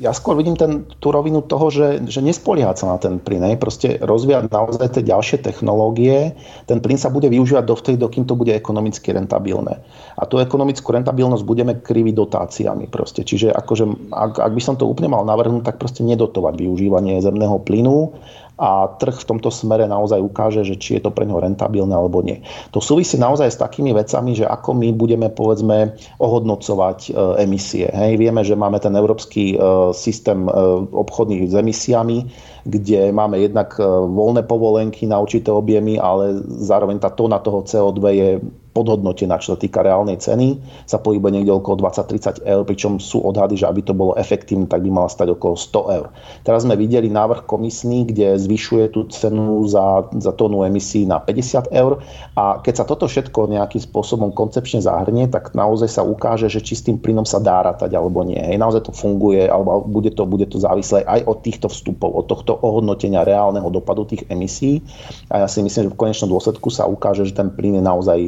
ja 0.00 0.12
skôr 0.16 0.32
vidím 0.32 0.56
ten, 0.56 0.88
tú 1.04 1.12
rovinu 1.12 1.44
toho, 1.44 1.68
že, 1.68 2.00
že 2.08 2.24
nespoliehať 2.24 2.76
sa 2.80 2.86
na 2.88 2.96
ten 2.96 3.20
plyn, 3.20 3.44
proste 3.60 4.00
rozvíjať 4.00 4.48
naozaj 4.48 4.96
tie 4.96 5.04
ďalšie 5.04 5.44
technológie. 5.44 6.32
Ten 6.64 6.80
plyn 6.80 6.96
sa 6.96 7.12
bude 7.12 7.28
využívať 7.28 7.68
dovtedy, 7.68 8.00
dokým 8.00 8.24
to 8.24 8.32
bude 8.32 8.48
ekonomicky 8.48 9.12
rentabilné. 9.12 9.76
A 10.16 10.22
tú 10.24 10.40
ekonomickú 10.40 10.96
rentabilnosť 10.96 11.44
budeme 11.44 11.76
kriviť 11.76 12.14
dotáciami. 12.16 12.88
Proste. 12.88 13.28
Čiže 13.28 13.52
akože, 13.52 14.08
ak, 14.08 14.40
ak 14.40 14.52
by 14.56 14.62
som 14.64 14.80
to 14.80 14.88
úplne 14.88 15.12
mal 15.12 15.28
navrhnúť, 15.28 15.68
tak 15.68 15.76
proste 15.76 16.00
nedotovať 16.00 16.56
využívanie 16.56 17.20
zemného 17.20 17.60
plynu 17.60 18.16
a 18.54 18.86
trh 18.86 19.26
v 19.26 19.28
tomto 19.34 19.50
smere 19.50 19.90
naozaj 19.90 20.22
ukáže, 20.22 20.62
že 20.62 20.78
či 20.78 20.98
je 20.98 21.02
to 21.02 21.10
pre 21.10 21.26
neho 21.26 21.42
rentabilné 21.42 21.90
alebo 21.90 22.22
nie. 22.22 22.38
To 22.70 22.78
súvisí 22.78 23.18
naozaj 23.18 23.50
s 23.50 23.58
takými 23.58 23.90
vecami, 23.90 24.38
že 24.38 24.46
ako 24.46 24.78
my 24.78 24.94
budeme 24.94 25.26
povedzme 25.26 25.98
ohodnocovať 26.22 26.98
e, 27.10 27.42
emisie. 27.42 27.90
Hej, 27.90 28.14
vieme, 28.14 28.46
že 28.46 28.54
máme 28.54 28.78
ten 28.78 28.94
európsky 28.94 29.54
e, 29.54 29.56
systém 29.90 30.46
e, 30.46 30.50
obchodných 30.86 31.50
s 31.50 31.54
emisiami, 31.58 32.30
kde 32.64 33.12
máme 33.12 33.42
jednak 33.42 33.76
voľné 34.08 34.48
povolenky 34.48 35.04
na 35.04 35.20
určité 35.20 35.52
objemy, 35.52 36.00
ale 36.00 36.40
zároveň 36.64 36.96
tá 36.96 37.12
tóna 37.12 37.36
toho 37.36 37.60
CO2 37.60 38.00
je 38.16 38.30
podhodnotená, 38.74 39.38
čo 39.38 39.54
sa 39.54 39.58
týka 39.58 39.86
reálnej 39.86 40.18
ceny, 40.18 40.58
sa 40.84 40.98
pohybuje 40.98 41.40
niekde 41.40 41.54
okolo 41.54 41.86
20-30 41.86 42.42
eur, 42.42 42.62
pričom 42.66 42.98
sú 42.98 43.22
odhady, 43.22 43.54
že 43.54 43.70
aby 43.70 43.86
to 43.86 43.94
bolo 43.94 44.18
efektívne, 44.18 44.66
tak 44.66 44.82
by 44.82 44.90
mala 44.90 45.06
stať 45.06 45.38
okolo 45.38 45.54
100 45.54 45.96
eur. 45.96 46.06
Teraz 46.42 46.66
sme 46.66 46.74
videli 46.74 47.06
návrh 47.06 47.46
komisný, 47.46 48.02
kde 48.10 48.34
zvyšuje 48.34 48.90
tú 48.90 49.06
cenu 49.08 49.62
za, 49.70 50.10
za 50.18 50.34
tónu 50.34 50.66
emisí 50.66 51.06
na 51.06 51.22
50 51.22 51.70
eur 51.70 52.02
a 52.34 52.58
keď 52.58 52.74
sa 52.82 52.84
toto 52.84 53.06
všetko 53.06 53.46
nejakým 53.54 53.78
spôsobom 53.78 54.34
koncepčne 54.34 54.82
zahrnie, 54.82 55.30
tak 55.30 55.54
naozaj 55.54 55.86
sa 55.86 56.02
ukáže, 56.02 56.50
že 56.50 56.58
či 56.58 56.74
s 56.74 56.82
tým 56.82 56.98
plynom 56.98 57.22
sa 57.22 57.38
dá 57.38 57.62
rátať 57.62 57.94
alebo 57.94 58.26
nie. 58.26 58.42
Hej, 58.42 58.58
naozaj 58.58 58.90
to 58.90 58.92
funguje, 58.92 59.46
alebo 59.46 59.86
bude 59.86 60.10
to, 60.10 60.26
bude 60.26 60.50
to 60.50 60.58
závislé 60.58 61.06
aj 61.06 61.22
od 61.30 61.38
týchto 61.46 61.70
vstupov, 61.70 62.10
od 62.10 62.26
tohto 62.26 62.58
ohodnotenia 62.58 63.22
reálneho 63.22 63.70
dopadu 63.70 64.02
tých 64.02 64.26
emisí. 64.26 64.82
A 65.30 65.46
ja 65.46 65.48
si 65.48 65.62
myslím, 65.62 65.88
že 65.88 65.92
v 65.94 66.00
konečnom 66.00 66.32
dôsledku 66.32 66.74
sa 66.74 66.90
ukáže, 66.90 67.22
že 67.22 67.38
ten 67.38 67.54
plyn 67.54 67.78
je 67.78 67.84
naozaj 67.84 68.20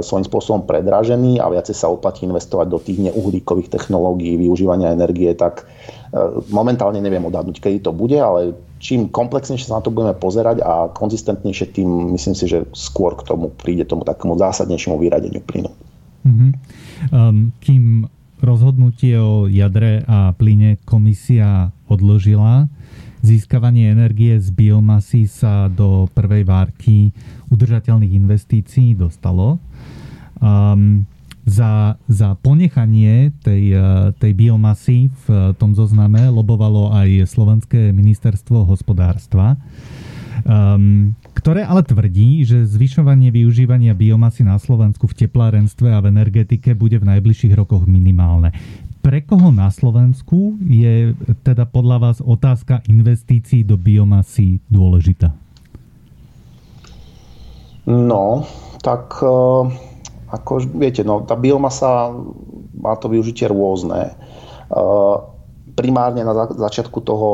svojím 0.00 0.26
spôsobom 0.26 0.62
predražený 0.64 1.42
a 1.42 1.50
viacej 1.52 1.76
sa 1.76 1.92
oplatí 1.92 2.24
investovať 2.24 2.66
do 2.72 2.78
tých 2.80 2.98
neuhlíkových 3.10 3.68
technológií, 3.68 4.40
využívania 4.40 4.96
energie, 4.96 5.28
tak 5.36 5.64
e, 5.64 5.64
momentálne 6.48 7.02
neviem 7.04 7.24
odhadnúť, 7.26 7.60
kedy 7.60 7.84
to 7.84 7.92
bude, 7.92 8.16
ale 8.16 8.56
čím 8.80 9.12
komplexnejšie 9.12 9.68
sa 9.68 9.80
na 9.80 9.84
to 9.84 9.92
budeme 9.92 10.16
pozerať 10.16 10.64
a 10.64 10.88
konzistentnejšie, 10.92 11.76
tým 11.76 12.16
myslím 12.16 12.36
si, 12.36 12.48
že 12.48 12.64
skôr 12.72 13.16
k 13.16 13.28
tomu 13.28 13.52
príde 13.52 13.84
tomu 13.84 14.04
takému 14.04 14.36
zásadnejšiemu 14.40 14.96
vyradeniu 15.00 15.40
plynu. 15.44 15.70
Mm-hmm. 16.24 16.50
Um, 17.12 17.52
kým 17.60 18.08
rozhodnutie 18.40 19.16
o 19.20 19.48
jadre 19.48 20.04
a 20.04 20.32
plyne 20.36 20.80
komisia 20.84 21.72
odložila, 21.88 22.68
získavanie 23.24 23.88
energie 23.88 24.36
z 24.36 24.52
biomasy 24.52 25.24
sa 25.24 25.72
do 25.72 26.04
prvej 26.12 26.44
várky 26.44 27.16
udržateľných 27.48 28.12
investícií 28.20 28.92
dostalo. 28.92 29.56
Um, 30.42 31.06
za, 31.44 32.00
za 32.08 32.40
ponechanie 32.40 33.28
tej, 33.44 33.76
tej 34.16 34.32
biomasy 34.32 35.12
v 35.28 35.52
tom 35.60 35.76
zozname 35.76 36.24
lobovalo 36.32 36.88
aj 36.96 37.28
Slovenské 37.28 37.92
ministerstvo 37.92 38.64
hospodárstva. 38.64 39.60
Um, 40.48 41.12
ktoré 41.36 41.68
ale 41.68 41.84
tvrdí, 41.84 42.40
že 42.48 42.64
zvyšovanie 42.64 43.28
využívania 43.28 43.92
biomasy 43.92 44.44
na 44.44 44.56
Slovensku 44.56 45.04
v 45.04 45.24
teplárenstve 45.24 45.92
a 45.92 46.00
v 46.00 46.08
energetike 46.10 46.72
bude 46.72 46.96
v 46.96 47.08
najbližších 47.12 47.52
rokoch 47.52 47.84
minimálne. 47.84 48.50
Pre 49.04 49.20
koho 49.28 49.52
na 49.52 49.68
Slovensku 49.68 50.56
je 50.64 51.12
teda 51.44 51.68
podľa 51.68 51.96
vás 52.00 52.18
otázka 52.24 52.80
investícií 52.88 53.60
do 53.60 53.76
biomasy 53.76 54.64
dôležitá? 54.72 55.36
No, 57.84 58.48
tak 58.80 59.20
e, 59.20 59.28
ako 60.34 60.66
viete, 60.74 61.06
no, 61.06 61.22
tá 61.22 61.38
biomasa 61.38 62.10
má 62.74 62.98
to 62.98 63.06
využitie 63.06 63.46
rôzne. 63.46 64.10
E, 64.10 64.12
primárne 65.78 66.26
na 66.26 66.34
začiatku 66.50 66.98
toho 67.06 67.28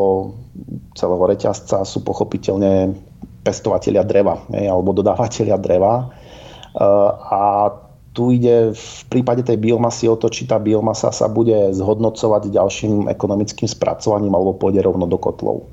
celého 0.92 1.24
reťazca 1.24 1.84
sú 1.88 2.04
pochopiteľne 2.04 2.92
pestovateľia 3.40 4.04
dreva 4.04 4.44
alebo 4.52 4.92
dodávateľia 4.92 5.56
dreva. 5.56 5.94
E, 5.96 6.06
a 7.24 7.72
tu 8.10 8.34
ide 8.34 8.74
v 8.74 9.02
prípade 9.08 9.46
tej 9.46 9.56
biomasy 9.56 10.10
o 10.10 10.18
to, 10.18 10.28
či 10.28 10.44
tá 10.44 10.60
biomasa 10.60 11.14
sa 11.14 11.30
bude 11.30 11.72
zhodnocovať 11.72 12.52
ďalším 12.52 13.08
ekonomickým 13.08 13.70
spracovaním 13.70 14.34
alebo 14.34 14.58
pôjde 14.58 14.84
rovno 14.84 15.08
do 15.08 15.16
kotlov. 15.16 15.72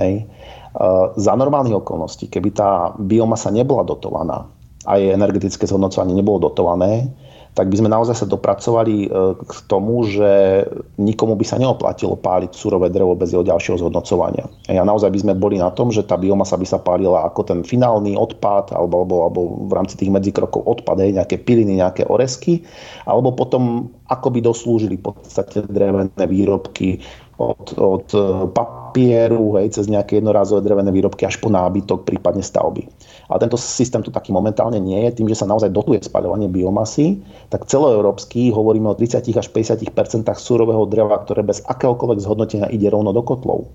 Hej. 0.00 0.24
E, 0.24 0.86
za 1.12 1.32
normálnych 1.36 1.76
okolností, 1.76 2.32
keby 2.32 2.48
tá 2.56 2.96
biomasa 2.96 3.52
nebola 3.52 3.84
dotovaná 3.84 4.57
a 4.88 4.96
jej 4.96 5.12
energetické 5.12 5.68
zhodnocovanie 5.68 6.16
nebolo 6.16 6.48
dotované, 6.48 7.12
tak 7.58 7.74
by 7.74 7.76
sme 7.82 7.90
naozaj 7.90 8.22
sa 8.22 8.26
dopracovali 8.30 8.96
e, 9.04 9.08
k 9.34 9.52
tomu, 9.66 10.06
že 10.06 10.62
nikomu 10.94 11.34
by 11.34 11.42
sa 11.42 11.58
neoplatilo 11.58 12.14
páliť 12.14 12.54
surové 12.54 12.86
drevo 12.86 13.18
bez 13.18 13.34
jeho 13.34 13.42
ďalšieho 13.42 13.82
zhodnocovania. 13.82 14.46
A 14.70 14.86
naozaj 14.86 15.10
by 15.10 15.18
sme 15.26 15.34
boli 15.34 15.58
na 15.58 15.74
tom, 15.74 15.90
že 15.90 16.06
tá 16.06 16.14
biomasa 16.14 16.54
by 16.54 16.66
sa 16.70 16.78
pálila 16.78 17.26
ako 17.26 17.50
ten 17.50 17.60
finálny 17.66 18.14
odpad 18.14 18.70
alebo, 18.70 19.02
alebo, 19.02 19.16
alebo 19.26 19.40
v 19.66 19.72
rámci 19.74 19.98
tých 19.98 20.12
medzikrokov 20.12 20.62
odpad, 20.70 21.02
hej, 21.02 21.18
nejaké 21.18 21.42
piliny, 21.42 21.82
nejaké 21.82 22.06
oresky, 22.06 22.62
alebo 23.10 23.34
potom 23.34 23.90
ako 24.06 24.28
by 24.30 24.38
doslúžili 24.38 24.94
v 24.94 25.10
podstate 25.10 25.66
drevené 25.66 26.24
výrobky 26.30 27.02
od, 27.42 27.74
od 27.74 28.06
e, 28.14 28.22
papieru, 28.54 29.58
hej, 29.58 29.74
cez 29.74 29.90
nejaké 29.90 30.22
jednorázové 30.22 30.62
drevené 30.62 30.94
výrobky 30.94 31.26
až 31.26 31.42
po 31.42 31.50
nábytok, 31.50 32.06
prípadne 32.06 32.46
stavby. 32.46 32.86
Ale 33.28 33.44
tento 33.44 33.60
systém 33.60 34.00
tu 34.00 34.08
taký 34.08 34.32
momentálne 34.32 34.80
nie 34.80 35.04
je. 35.04 35.20
Tým, 35.20 35.28
že 35.28 35.36
sa 35.36 35.46
naozaj 35.46 35.68
dotuje 35.68 36.00
spaľovanie 36.00 36.48
biomasy, 36.48 37.20
tak 37.52 37.68
celoeurópsky 37.68 38.48
hovoríme 38.48 38.88
o 38.88 38.96
30 38.96 39.20
až 39.36 39.52
50% 39.52 39.92
surového 40.40 40.88
dreva, 40.88 41.20
ktoré 41.20 41.44
bez 41.44 41.60
akéhokoľvek 41.68 42.24
zhodnotenia 42.24 42.72
ide 42.72 42.88
rovno 42.88 43.12
do 43.12 43.20
kotlov. 43.20 43.68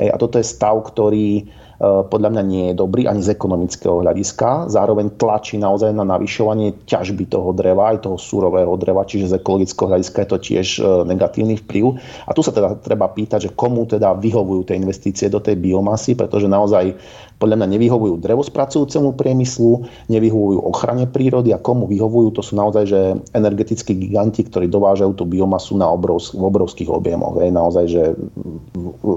Hej, 0.00 0.12
a 0.12 0.16
toto 0.20 0.36
je 0.36 0.44
stav, 0.44 0.76
ktorý 0.84 1.48
podľa 1.80 2.28
mňa 2.36 2.42
nie 2.44 2.64
je 2.68 2.74
dobrý 2.76 3.08
ani 3.08 3.24
z 3.24 3.32
ekonomického 3.32 4.04
hľadiska. 4.04 4.68
Zároveň 4.68 5.16
tlačí 5.16 5.56
naozaj 5.56 5.96
na 5.96 6.04
navyšovanie 6.04 6.84
ťažby 6.84 7.24
toho 7.32 7.56
dreva, 7.56 7.96
aj 7.96 8.04
toho 8.04 8.20
súrového 8.20 8.76
dreva, 8.76 9.08
čiže 9.08 9.32
z 9.32 9.40
ekologického 9.40 9.88
hľadiska 9.88 10.18
je 10.20 10.28
to 10.28 10.38
tiež 10.44 10.68
e, 10.76 11.08
negatívny 11.08 11.56
vplyv. 11.64 11.96
A 12.28 12.36
tu 12.36 12.44
sa 12.44 12.52
teda 12.52 12.76
treba 12.84 13.08
pýtať, 13.08 13.48
že 13.48 13.54
komu 13.56 13.88
teda 13.88 14.12
vyhovujú 14.12 14.68
tie 14.68 14.76
investície 14.76 15.32
do 15.32 15.40
tej 15.40 15.56
biomasy, 15.56 16.12
pretože 16.20 16.52
naozaj 16.52 17.00
podľa 17.40 17.56
mňa 17.64 17.68
nevyhovujú 17.72 18.20
drevospracujúcemu 18.20 19.16
priemyslu, 19.16 19.88
nevyhovujú 20.12 20.60
ochrane 20.60 21.08
prírody 21.08 21.56
a 21.56 21.62
komu 21.62 21.88
vyhovujú, 21.88 22.36
to 22.36 22.44
sú 22.44 22.52
naozaj 22.52 22.84
že 22.84 23.00
energetickí 23.32 23.96
giganti, 23.96 24.44
ktorí 24.44 24.68
dovážajú 24.68 25.16
tú 25.16 25.24
biomasu 25.24 25.80
na 25.80 25.88
obrovsk- 25.88 26.36
v 26.36 26.44
obrovských 26.44 26.92
objemoch. 26.92 27.40
Je 27.40 27.48
naozaj, 27.48 27.84
že 27.88 28.02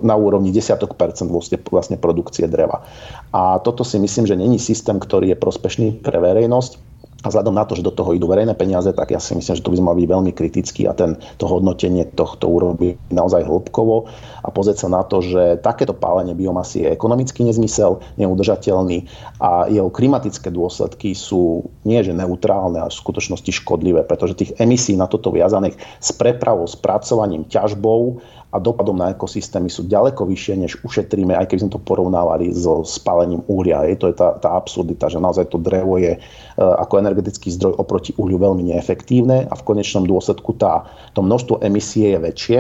na 0.08 0.16
úrovni 0.16 0.56
desiatok 0.56 0.96
percent 0.96 1.28
vlastne, 1.28 1.60
vlastne 1.68 2.00
produkcie 2.00 2.48
dreva. 2.54 2.86
A 3.34 3.58
toto 3.66 3.82
si 3.82 3.98
myslím, 3.98 4.30
že 4.30 4.38
není 4.38 4.62
systém, 4.62 5.02
ktorý 5.02 5.34
je 5.34 5.42
prospešný 5.42 6.06
pre 6.06 6.22
verejnosť 6.22 6.94
a 7.24 7.32
vzhľadom 7.32 7.56
na 7.56 7.64
to, 7.64 7.80
že 7.80 7.88
do 7.88 7.96
toho 7.96 8.12
idú 8.12 8.28
verejné 8.28 8.52
peniaze, 8.52 8.92
tak 8.92 9.16
ja 9.16 9.20
si 9.24 9.32
myslím, 9.32 9.56
že 9.56 9.64
to 9.64 9.72
by 9.72 9.80
sme 9.80 9.88
mali 9.96 10.00
byť 10.04 10.12
veľmi 10.12 10.32
kritický 10.36 10.92
a 10.92 10.94
ten, 10.94 11.16
to 11.40 11.48
hodnotenie 11.48 12.04
tohto 12.20 12.52
urobiť 12.52 13.16
naozaj 13.16 13.48
hĺbkovo 13.48 14.12
a 14.44 14.48
pozrieť 14.52 14.86
sa 14.86 14.90
na 14.92 15.08
to, 15.08 15.24
že 15.24 15.64
takéto 15.64 15.96
pálenie 15.96 16.36
biomasy 16.36 16.84
je 16.84 16.92
ekonomický 16.92 17.48
nezmysel, 17.48 18.04
neudržateľný 18.20 19.08
a 19.40 19.72
jeho 19.72 19.88
klimatické 19.88 20.52
dôsledky 20.52 21.16
sú 21.16 21.64
nie 21.88 22.04
že 22.04 22.12
neutrálne, 22.12 22.84
ale 22.84 22.92
v 22.92 23.00
skutočnosti 23.00 23.56
škodlivé, 23.56 24.04
pretože 24.04 24.36
tých 24.36 24.52
emisí 24.60 25.00
na 25.00 25.08
toto 25.08 25.32
viazaných 25.32 25.80
s 26.04 26.12
prepravou, 26.12 26.68
spracovaním, 26.68 27.48
ťažbou 27.48 28.20
a 28.54 28.62
dopadom 28.62 28.94
na 28.94 29.10
ekosystémy 29.18 29.66
sú 29.66 29.90
ďaleko 29.90 30.30
vyššie, 30.30 30.56
než 30.62 30.72
ušetríme, 30.86 31.34
aj 31.34 31.50
keby 31.50 31.66
sme 31.66 31.74
to 31.74 31.82
porovnávali 31.82 32.54
so 32.54 32.86
spálením 32.86 33.42
uhlia. 33.50 33.82
Je 33.90 33.98
to 33.98 34.14
je 34.14 34.16
tá, 34.16 34.38
tá 34.38 34.54
absurdita, 34.54 35.10
že 35.10 35.18
naozaj 35.18 35.50
to 35.50 35.58
drevo 35.58 35.98
je 35.98 36.14
e, 36.14 36.20
ako 36.62 37.02
energetický 37.02 37.50
zdroj 37.50 37.82
oproti 37.82 38.14
uhliu 38.14 38.38
veľmi 38.38 38.70
neefektívne 38.70 39.50
a 39.50 39.54
v 39.58 39.66
konečnom 39.66 40.06
dôsledku 40.06 40.54
tá, 40.62 40.86
to 41.18 41.26
množstvo 41.26 41.66
emisie 41.66 42.14
je 42.14 42.20
väčšie, 42.22 42.60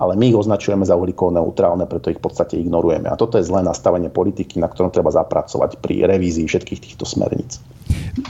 ale 0.00 0.16
my 0.16 0.32
ich 0.32 0.40
označujeme 0.40 0.88
za 0.88 0.96
uhlíkovo 0.96 1.36
neutrálne, 1.36 1.84
preto 1.84 2.08
ich 2.08 2.16
v 2.16 2.24
podstate 2.24 2.56
ignorujeme. 2.56 3.12
A 3.12 3.20
toto 3.20 3.36
je 3.36 3.44
zlé 3.44 3.60
nastavenie 3.60 4.08
politiky, 4.08 4.56
na 4.56 4.72
ktorom 4.72 4.88
treba 4.88 5.12
zapracovať 5.12 5.76
pri 5.76 6.08
revízii 6.08 6.48
všetkých 6.48 6.80
týchto 6.80 7.04
smerníc. 7.04 7.60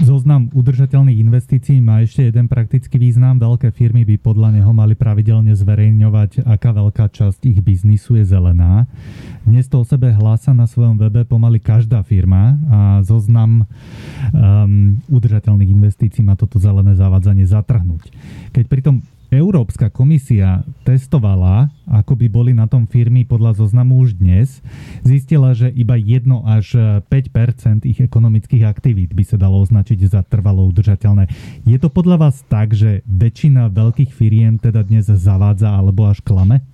Zoznam 0.01 0.49
udržateľných 0.53 1.21
investícií 1.21 1.79
má 1.85 2.01
ešte 2.01 2.29
jeden 2.29 2.49
praktický 2.49 2.97
význam. 2.97 3.37
Veľké 3.37 3.71
firmy 3.71 4.09
by 4.09 4.17
podľa 4.21 4.57
neho 4.57 4.73
mali 4.73 4.97
pravidelne 4.97 5.53
zverejňovať, 5.53 6.45
aká 6.49 6.71
veľká 6.73 7.07
časť 7.13 7.45
ich 7.49 7.61
biznisu 7.61 8.21
je 8.21 8.25
zelená. 8.25 8.89
Dnes 9.45 9.69
to 9.69 9.81
o 9.81 9.85
sebe 9.85 10.13
hlása 10.13 10.57
na 10.57 10.65
svojom 10.65 10.97
webe 10.97 11.25
pomaly 11.25 11.61
každá 11.61 12.01
firma 12.05 12.57
a 12.69 12.79
zoznam 13.05 13.65
um, 14.33 15.01
udržateľných 15.13 15.73
investícií 15.73 16.25
má 16.25 16.37
toto 16.37 16.61
zelené 16.61 16.97
zavádzanie 16.97 17.45
zatrhnúť. 17.45 18.13
Keď 18.57 18.65
pritom 18.69 19.05
Európska 19.31 19.95
komisia 19.95 20.67
testovala, 20.83 21.71
ako 21.87 22.19
by 22.19 22.27
boli 22.27 22.51
na 22.51 22.67
tom 22.67 22.91
firmy 22.91 23.23
podľa 23.23 23.63
zoznamu 23.63 24.03
už 24.03 24.19
dnes, 24.19 24.59
zistila, 25.07 25.55
že 25.55 25.71
iba 25.71 25.95
1 25.95 26.27
až 26.43 26.75
5% 27.07 27.87
ich 27.87 28.03
ekonomických 28.03 28.67
aktivít 28.67 29.15
by 29.15 29.23
sa 29.23 29.39
dalo 29.39 29.63
označiť 29.63 29.99
za 30.11 30.27
trvalo 30.27 30.67
udržateľné. 30.75 31.31
Je 31.63 31.79
to 31.79 31.87
podľa 31.87 32.27
vás 32.27 32.43
tak, 32.51 32.75
že 32.75 33.07
väčšina 33.07 33.71
veľkých 33.71 34.11
firiem 34.11 34.59
teda 34.59 34.83
dnes 34.83 35.07
zavádza 35.07 35.71
alebo 35.71 36.11
až 36.11 36.19
klame? 36.27 36.67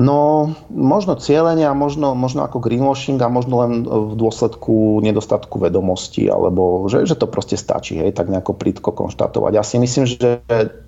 No, 0.00 0.56
možno 0.72 1.20
cieľenie 1.20 1.68
a 1.68 1.76
možno, 1.76 2.16
možno 2.16 2.40
ako 2.40 2.56
greenwashing 2.56 3.20
a 3.20 3.28
možno 3.28 3.60
len 3.60 3.72
v 3.84 4.16
dôsledku 4.16 5.04
nedostatku 5.04 5.60
vedomosti, 5.60 6.24
alebo 6.24 6.88
že, 6.88 7.04
že 7.04 7.20
to 7.20 7.28
proste 7.28 7.60
stačí, 7.60 8.00
hej, 8.00 8.16
tak 8.16 8.32
nejako 8.32 8.56
plítko 8.56 8.96
konštatovať. 8.96 9.52
Ja 9.52 9.60
si 9.60 9.76
myslím, 9.76 10.08
že 10.08 10.40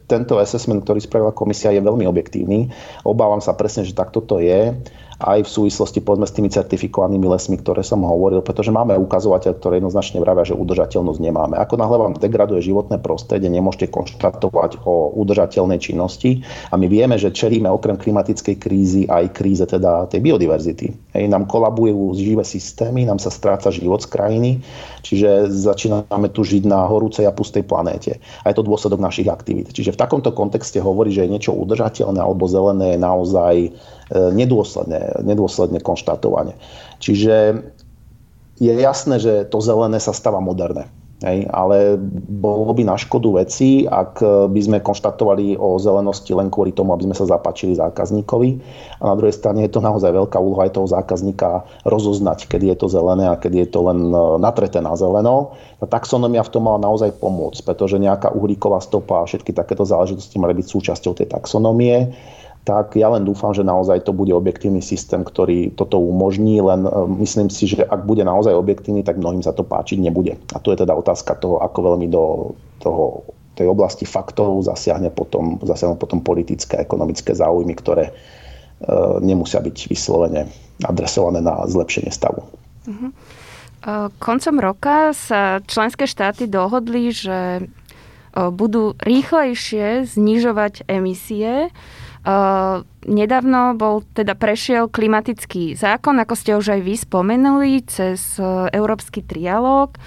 tento 0.09 0.41
assessment, 0.41 0.89
ktorý 0.89 1.05
spravila 1.05 1.37
komisia, 1.37 1.77
je 1.77 1.85
veľmi 1.85 2.09
objektívny. 2.09 2.73
Obávam 3.05 3.45
sa 3.45 3.53
presne, 3.53 3.85
že 3.85 3.93
takto 3.93 4.25
to 4.25 4.41
je. 4.41 4.81
Aj 5.23 5.47
v 5.47 5.51
súvislosti 5.51 6.03
povedzme 6.03 6.27
s 6.27 6.35
tými 6.35 6.51
certifikovanými 6.51 7.27
lesmi, 7.31 7.57
ktoré 7.63 7.87
som 7.87 8.03
hovoril, 8.03 8.43
pretože 8.43 8.75
máme 8.75 8.99
ukazovateľ, 8.99 9.53
ktoré 9.59 9.79
jednoznačne 9.79 10.19
vravia, 10.19 10.43
že 10.43 10.59
udržateľnosť 10.59 11.21
nemáme. 11.23 11.55
Ako 11.59 11.79
náhle 11.79 11.97
vám 11.99 12.19
degraduje 12.19 12.63
životné 12.67 12.99
prostredie, 12.99 13.47
nemôžete 13.49 13.95
konštatovať 13.95 14.83
o 14.83 15.15
udržateľnej 15.15 15.79
činnosti 15.79 16.43
a 16.71 16.75
my 16.75 16.87
vieme, 16.91 17.15
že 17.17 17.31
čelíme 17.31 17.71
okrem 17.71 17.95
klimatickej 17.97 18.57
krízy 18.59 19.03
aj 19.07 19.31
kríze 19.33 19.65
teda 19.65 20.11
tej 20.11 20.21
biodiverzity. 20.21 21.15
Hej, 21.15 21.25
nám 21.31 21.47
kolabujú 21.47 22.19
živé 22.19 22.43
systémy, 22.43 23.07
nám 23.07 23.23
sa 23.23 23.31
stráca 23.31 23.71
život 23.71 24.03
z 24.03 24.11
krajiny, 24.11 24.51
čiže 25.07 25.49
začíname 25.49 26.29
tu 26.35 26.43
žiť 26.43 26.67
na 26.67 26.85
horúcej 26.91 27.25
a 27.29 27.33
pustej 27.33 27.63
planéte. 27.63 28.19
A 28.43 28.51
je 28.51 28.59
to 28.59 28.67
dôsledok 28.67 28.99
našich 28.99 29.31
aktivít. 29.31 29.71
Čiže 29.71 29.95
v 29.95 30.01
takomto 30.03 30.35
kontexte 30.35 30.83
hovorí, 30.83 31.15
že 31.15 31.25
je 31.25 31.33
niečo 31.33 31.53
udržateľné 31.55 32.19
alebo 32.19 32.51
zelené 32.51 32.97
je 32.97 32.99
naozaj 32.99 33.55
nedôsledne, 34.13 35.25
nedôsledne 35.25 35.81
konštatovanie. 35.81 36.55
Čiže 37.01 37.65
je 38.61 38.73
jasné, 38.79 39.17
že 39.19 39.49
to 39.49 39.59
zelené 39.65 39.99
sa 39.99 40.13
stáva 40.13 40.39
moderné. 40.39 40.87
Hej, 41.23 41.47
ale 41.55 42.03
bolo 42.43 42.75
by 42.75 42.83
na 42.83 42.99
škodu 42.99 43.31
veci, 43.39 43.87
ak 43.87 44.19
by 44.51 44.59
sme 44.59 44.83
konštatovali 44.83 45.55
o 45.55 45.79
zelenosti 45.79 46.35
len 46.35 46.51
kvôli 46.51 46.75
tomu, 46.75 46.91
aby 46.99 47.07
sme 47.07 47.15
sa 47.15 47.31
zapáčili 47.31 47.79
zákazníkovi. 47.79 48.59
A 48.99 49.05
na 49.07 49.15
druhej 49.15 49.31
strane 49.31 49.63
je 49.63 49.71
to 49.71 49.79
naozaj 49.79 50.11
veľká 50.11 50.35
úloha 50.43 50.67
aj 50.67 50.75
toho 50.75 50.91
zákazníka 50.91 51.63
rozoznať, 51.87 52.51
kedy 52.51 52.75
je 52.75 52.77
to 52.83 52.87
zelené 52.91 53.31
a 53.31 53.39
kedy 53.39 53.63
je 53.63 53.69
to 53.71 53.87
len 53.87 54.11
e, 54.11 54.19
natreté 54.43 54.83
na 54.83 54.99
zeleno. 54.99 55.55
Tá 55.79 55.87
taxonomia 55.87 56.43
v 56.43 56.59
tom 56.59 56.67
mala 56.67 56.83
naozaj 56.83 57.15
pomôcť, 57.23 57.63
pretože 57.63 58.03
nejaká 58.03 58.35
uhlíková 58.35 58.83
stopa 58.83 59.23
a 59.23 59.29
všetky 59.31 59.55
takéto 59.55 59.87
záležitosti 59.87 60.43
mali 60.43 60.59
byť 60.59 60.67
súčasťou 60.75 61.23
tej 61.23 61.31
taxonomie 61.31 62.11
tak 62.63 62.95
ja 62.95 63.11
len 63.11 63.27
dúfam, 63.27 63.51
že 63.51 63.67
naozaj 63.67 64.07
to 64.07 64.15
bude 64.15 64.31
objektívny 64.31 64.79
systém, 64.79 65.27
ktorý 65.27 65.75
toto 65.75 65.99
umožní, 65.99 66.63
len 66.63 66.87
e, 66.87 66.91
myslím 67.27 67.51
si, 67.51 67.67
že 67.67 67.83
ak 67.83 68.07
bude 68.07 68.23
naozaj 68.23 68.55
objektívny, 68.55 69.03
tak 69.03 69.19
mnohým 69.19 69.43
sa 69.43 69.51
to 69.51 69.67
páčiť 69.67 69.99
nebude. 69.99 70.39
A 70.55 70.63
to 70.63 70.71
je 70.71 70.79
teda 70.87 70.95
otázka 70.95 71.35
toho, 71.43 71.59
ako 71.59 71.79
veľmi 71.95 72.07
do 72.07 72.55
toho, 72.79 73.27
tej 73.59 73.67
oblasti 73.69 74.07
faktov 74.07 74.63
zasiahne 74.65 75.11
potom, 75.11 75.59
zasiahne 75.61 75.99
potom 75.99 76.23
politické 76.23 76.79
a 76.79 76.85
ekonomické 76.87 77.35
záujmy, 77.35 77.75
ktoré 77.75 78.09
e, 78.09 78.13
nemusia 79.21 79.59
byť 79.59 79.91
vyslovene 79.91 80.47
adresované 80.87 81.43
na 81.43 81.67
zlepšenie 81.67 82.15
stavu. 82.15 82.47
Uh-huh. 82.87 83.11
Koncom 84.23 84.57
roka 84.63 85.11
sa 85.11 85.59
členské 85.67 86.07
štáty 86.07 86.47
dohodli, 86.47 87.11
že 87.11 87.67
budú 88.33 88.95
rýchlejšie 89.03 90.07
znižovať 90.07 90.87
emisie 90.89 91.69
nedávno 93.03 93.75
bol, 93.75 94.07
teda 94.15 94.39
prešiel 94.39 94.87
klimatický 94.87 95.75
zákon, 95.75 96.19
ako 96.23 96.35
ste 96.39 96.55
už 96.55 96.79
aj 96.79 96.81
vy 96.87 96.95
spomenuli, 96.95 97.83
cez 97.87 98.39
uh, 98.39 98.71
európsky 98.71 99.27
trialóg 99.27 99.99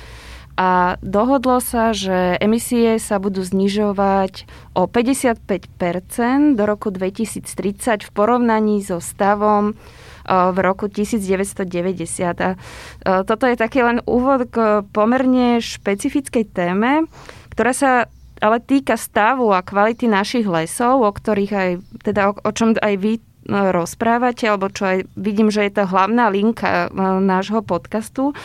a 0.56 0.96
dohodlo 1.04 1.60
sa, 1.60 1.92
že 1.92 2.40
emisie 2.40 2.96
sa 2.96 3.20
budú 3.20 3.44
znižovať 3.44 4.48
o 4.72 4.88
55% 4.88 6.56
do 6.56 6.64
roku 6.64 6.96
2030 6.96 8.08
v 8.08 8.10
porovnaní 8.16 8.80
so 8.80 9.04
stavom 9.04 9.76
v 10.26 10.58
roku 10.64 10.88
1990. 10.88 11.68
A 12.40 12.50
toto 13.28 13.46
je 13.46 13.60
taký 13.60 13.84
len 13.84 14.00
úvod 14.08 14.48
k 14.48 14.82
pomerne 14.96 15.60
špecifickej 15.60 16.48
téme, 16.50 17.06
ktorá 17.52 17.76
sa 17.76 17.92
ale 18.42 18.58
týka 18.60 19.00
stavu 19.00 19.52
a 19.56 19.64
kvality 19.64 20.08
našich 20.12 20.48
lesov, 20.48 21.04
o 21.04 21.12
ktorých 21.12 21.52
aj, 21.52 21.72
teda 22.04 22.22
o, 22.30 22.34
o 22.36 22.52
čom 22.52 22.76
aj 22.76 22.94
vy 23.00 23.14
no, 23.48 23.72
rozprávate, 23.72 24.50
alebo 24.50 24.68
čo 24.72 24.90
aj 24.90 24.98
vidím, 25.16 25.48
že 25.54 25.68
je 25.68 25.74
to 25.80 25.88
hlavná 25.88 26.28
linka 26.32 26.92
no, 26.92 27.24
nášho 27.24 27.64
podcastu. 27.64 28.36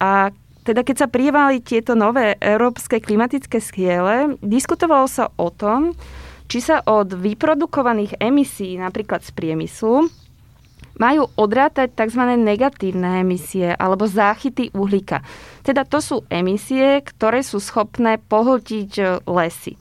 A 0.00 0.32
teda 0.68 0.84
keď 0.84 0.96
sa 1.00 1.08
prijevali 1.08 1.64
tieto 1.64 1.96
nové 1.96 2.36
európske 2.40 3.00
klimatické 3.00 3.56
schiele, 3.56 4.36
diskutovalo 4.44 5.08
sa 5.08 5.32
o 5.40 5.48
tom, 5.48 5.96
či 6.48 6.64
sa 6.64 6.80
od 6.84 7.12
vyprodukovaných 7.12 8.20
emisí, 8.20 8.76
napríklad 8.80 9.20
z 9.20 9.32
priemyslu, 9.36 10.08
majú 10.98 11.30
odrátať 11.38 11.94
tzv. 11.94 12.22
negatívne 12.36 13.22
emisie 13.22 13.72
alebo 13.72 14.04
záchyty 14.04 14.74
uhlíka. 14.74 15.22
Teda 15.62 15.86
to 15.86 16.02
sú 16.02 16.16
emisie, 16.28 17.00
ktoré 17.00 17.40
sú 17.40 17.62
schopné 17.62 18.18
pohltiť 18.18 18.90
e, 18.98 19.04
lesy. 19.30 19.78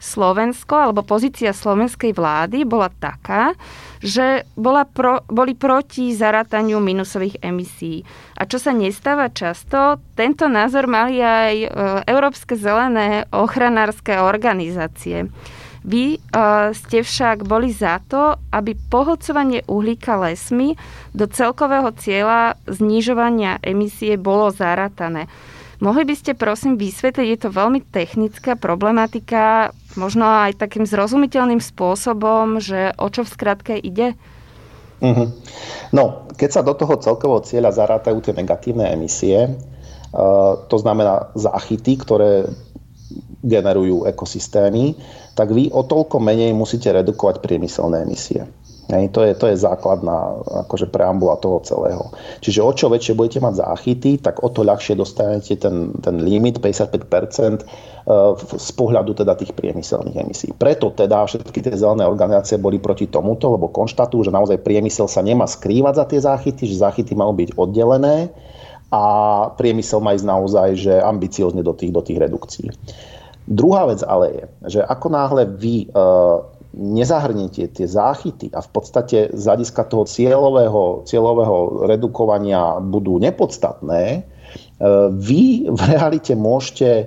Slovensko 0.00 0.88
alebo 0.88 1.04
pozícia 1.04 1.52
slovenskej 1.52 2.16
vlády 2.16 2.64
bola 2.64 2.88
taká, 2.88 3.52
že 4.00 4.48
bola 4.56 4.88
pro, 4.88 5.20
boli 5.28 5.52
proti 5.52 6.16
zarátaniu 6.16 6.80
minusových 6.80 7.36
emisí. 7.44 8.00
A 8.40 8.48
čo 8.48 8.56
sa 8.56 8.72
nestáva 8.72 9.28
často, 9.28 10.00
tento 10.16 10.48
názor 10.48 10.88
mali 10.88 11.20
aj 11.20 11.54
e, 11.54 11.68
Európske 12.08 12.56
zelené 12.56 13.28
ochranárske 13.28 14.16
organizácie. 14.16 15.28
Vy 15.80 16.20
uh, 16.20 16.76
ste 16.76 17.00
však 17.00 17.48
boli 17.48 17.72
za 17.72 18.04
to, 18.04 18.36
aby 18.52 18.76
pohodcovanie 18.76 19.64
uhlíka 19.64 20.20
lesmi 20.20 20.76
do 21.16 21.24
celkového 21.24 21.88
cieľa 21.96 22.60
znižovania 22.68 23.64
emisie 23.64 24.20
bolo 24.20 24.52
zaratané. 24.52 25.24
Mohli 25.80 26.12
by 26.12 26.14
ste 26.20 26.32
prosím 26.36 26.76
vysvetliť, 26.76 27.26
je 27.32 27.40
to 27.40 27.56
veľmi 27.56 27.80
technická 27.88 28.52
problematika, 28.52 29.72
možno 29.96 30.28
aj 30.28 30.60
takým 30.60 30.84
zrozumiteľným 30.84 31.64
spôsobom, 31.64 32.60
že 32.60 32.92
o 33.00 33.08
čo 33.08 33.24
v 33.24 33.32
skratke 33.32 33.74
ide? 33.80 34.12
Uh-huh. 35.00 35.32
No, 35.96 36.28
keď 36.36 36.60
sa 36.60 36.60
do 36.60 36.76
toho 36.76 37.00
celkového 37.00 37.40
cieľa 37.40 37.72
zarátajú 37.72 38.20
tie 38.20 38.36
negatívne 38.36 38.92
emisie, 38.92 39.48
uh, 39.48 40.60
to 40.68 40.76
znamená 40.76 41.32
záchyty, 41.32 41.96
ktoré 41.96 42.44
generujú 43.40 44.04
ekosystémy, 44.04 44.94
tak 45.40 45.56
vy 45.56 45.72
o 45.72 45.80
toľko 45.80 46.20
menej 46.20 46.52
musíte 46.52 46.92
redukovať 46.92 47.40
priemyselné 47.40 48.04
emisie. 48.04 48.44
Hej, 48.90 49.14
to, 49.14 49.22
je, 49.22 49.32
to 49.38 49.46
je 49.46 49.56
základná 49.56 50.42
akože 50.66 50.90
preambula 50.90 51.38
toho 51.38 51.62
celého. 51.62 52.10
Čiže 52.42 52.60
o 52.60 52.74
čo 52.74 52.90
väčšie 52.90 53.14
budete 53.14 53.38
mať 53.38 53.62
záchyty, 53.62 54.18
tak 54.18 54.42
o 54.42 54.50
to 54.50 54.66
ľahšie 54.66 54.98
dostanete 54.98 55.54
ten, 55.54 55.94
ten 56.02 56.18
limit 56.18 56.58
55% 56.58 56.98
e, 56.98 57.64
z 58.58 58.70
pohľadu 58.74 59.14
teda 59.14 59.38
tých 59.38 59.54
priemyselných 59.54 60.16
emisí. 60.18 60.50
Preto 60.50 60.90
teda 60.90 61.22
všetky 61.22 61.70
tie 61.70 61.78
zelené 61.78 62.02
organizácie 62.02 62.58
boli 62.58 62.82
proti 62.82 63.06
tomuto, 63.06 63.54
lebo 63.54 63.70
konštatujú, 63.70 64.26
že 64.26 64.34
naozaj 64.34 64.58
priemysel 64.58 65.06
sa 65.06 65.22
nemá 65.22 65.46
skrývať 65.46 65.94
za 65.94 66.04
tie 66.10 66.20
záchyty, 66.20 66.66
že 66.66 66.82
záchyty 66.82 67.14
majú 67.14 67.30
byť 67.38 67.54
oddelené 67.54 68.34
a 68.90 69.02
priemysel 69.54 70.02
má 70.02 70.18
ísť 70.18 70.26
naozaj 70.26 70.68
že 70.74 70.94
ambiciozne 70.98 71.62
do 71.62 71.78
tých, 71.78 71.94
do 71.94 72.02
tých 72.02 72.18
redukcií. 72.18 72.74
Druhá 73.50 73.90
vec 73.90 74.06
ale 74.06 74.26
je, 74.30 74.44
že 74.78 74.80
ako 74.86 75.10
náhle 75.10 75.42
vy 75.58 75.84
e, 75.84 75.86
nezahrniete 76.78 77.66
tie 77.74 77.86
záchyty 77.90 78.46
a 78.54 78.62
v 78.62 78.70
podstate 78.70 79.34
z 79.34 79.42
hľadiska 79.42 79.90
toho 79.90 80.06
cieľového, 80.06 81.02
cieľového 81.02 81.82
redukovania 81.90 82.78
budú 82.78 83.18
nepodstatné, 83.18 84.02
e, 84.14 84.20
vy 85.10 85.66
v 85.66 85.80
realite 85.90 86.38
môžete 86.38 86.88
e, 86.94 87.04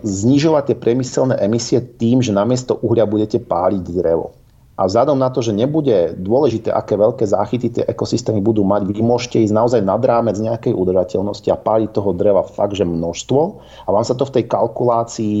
znižovať 0.00 0.72
tie 0.72 0.76
priemyselné 0.80 1.36
emisie 1.44 1.84
tým, 1.84 2.24
že 2.24 2.32
namiesto 2.32 2.80
uhlia 2.80 3.04
budete 3.04 3.36
páliť 3.36 3.84
drevo. 3.92 4.32
A 4.72 4.88
vzhľadom 4.88 5.20
na 5.20 5.28
to, 5.28 5.44
že 5.44 5.52
nebude 5.52 6.16
dôležité, 6.16 6.72
aké 6.72 6.96
veľké 6.96 7.28
záchyty 7.28 7.68
tie 7.68 7.84
ekosystémy 7.84 8.40
budú 8.40 8.64
mať, 8.64 8.88
vy 8.88 9.04
môžete 9.04 9.44
ísť 9.44 9.52
naozaj 9.52 9.80
nad 9.84 10.00
rámec 10.00 10.40
nejakej 10.40 10.72
udržateľnosti 10.72 11.48
a 11.52 11.60
páliť 11.60 11.92
toho 11.92 12.16
dreva 12.16 12.40
fakt, 12.40 12.72
že 12.72 12.88
množstvo. 12.88 13.40
A 13.84 13.88
vám 13.92 14.04
sa 14.08 14.16
to 14.16 14.24
v 14.24 14.40
tej 14.40 14.44
kalkulácii 14.48 15.38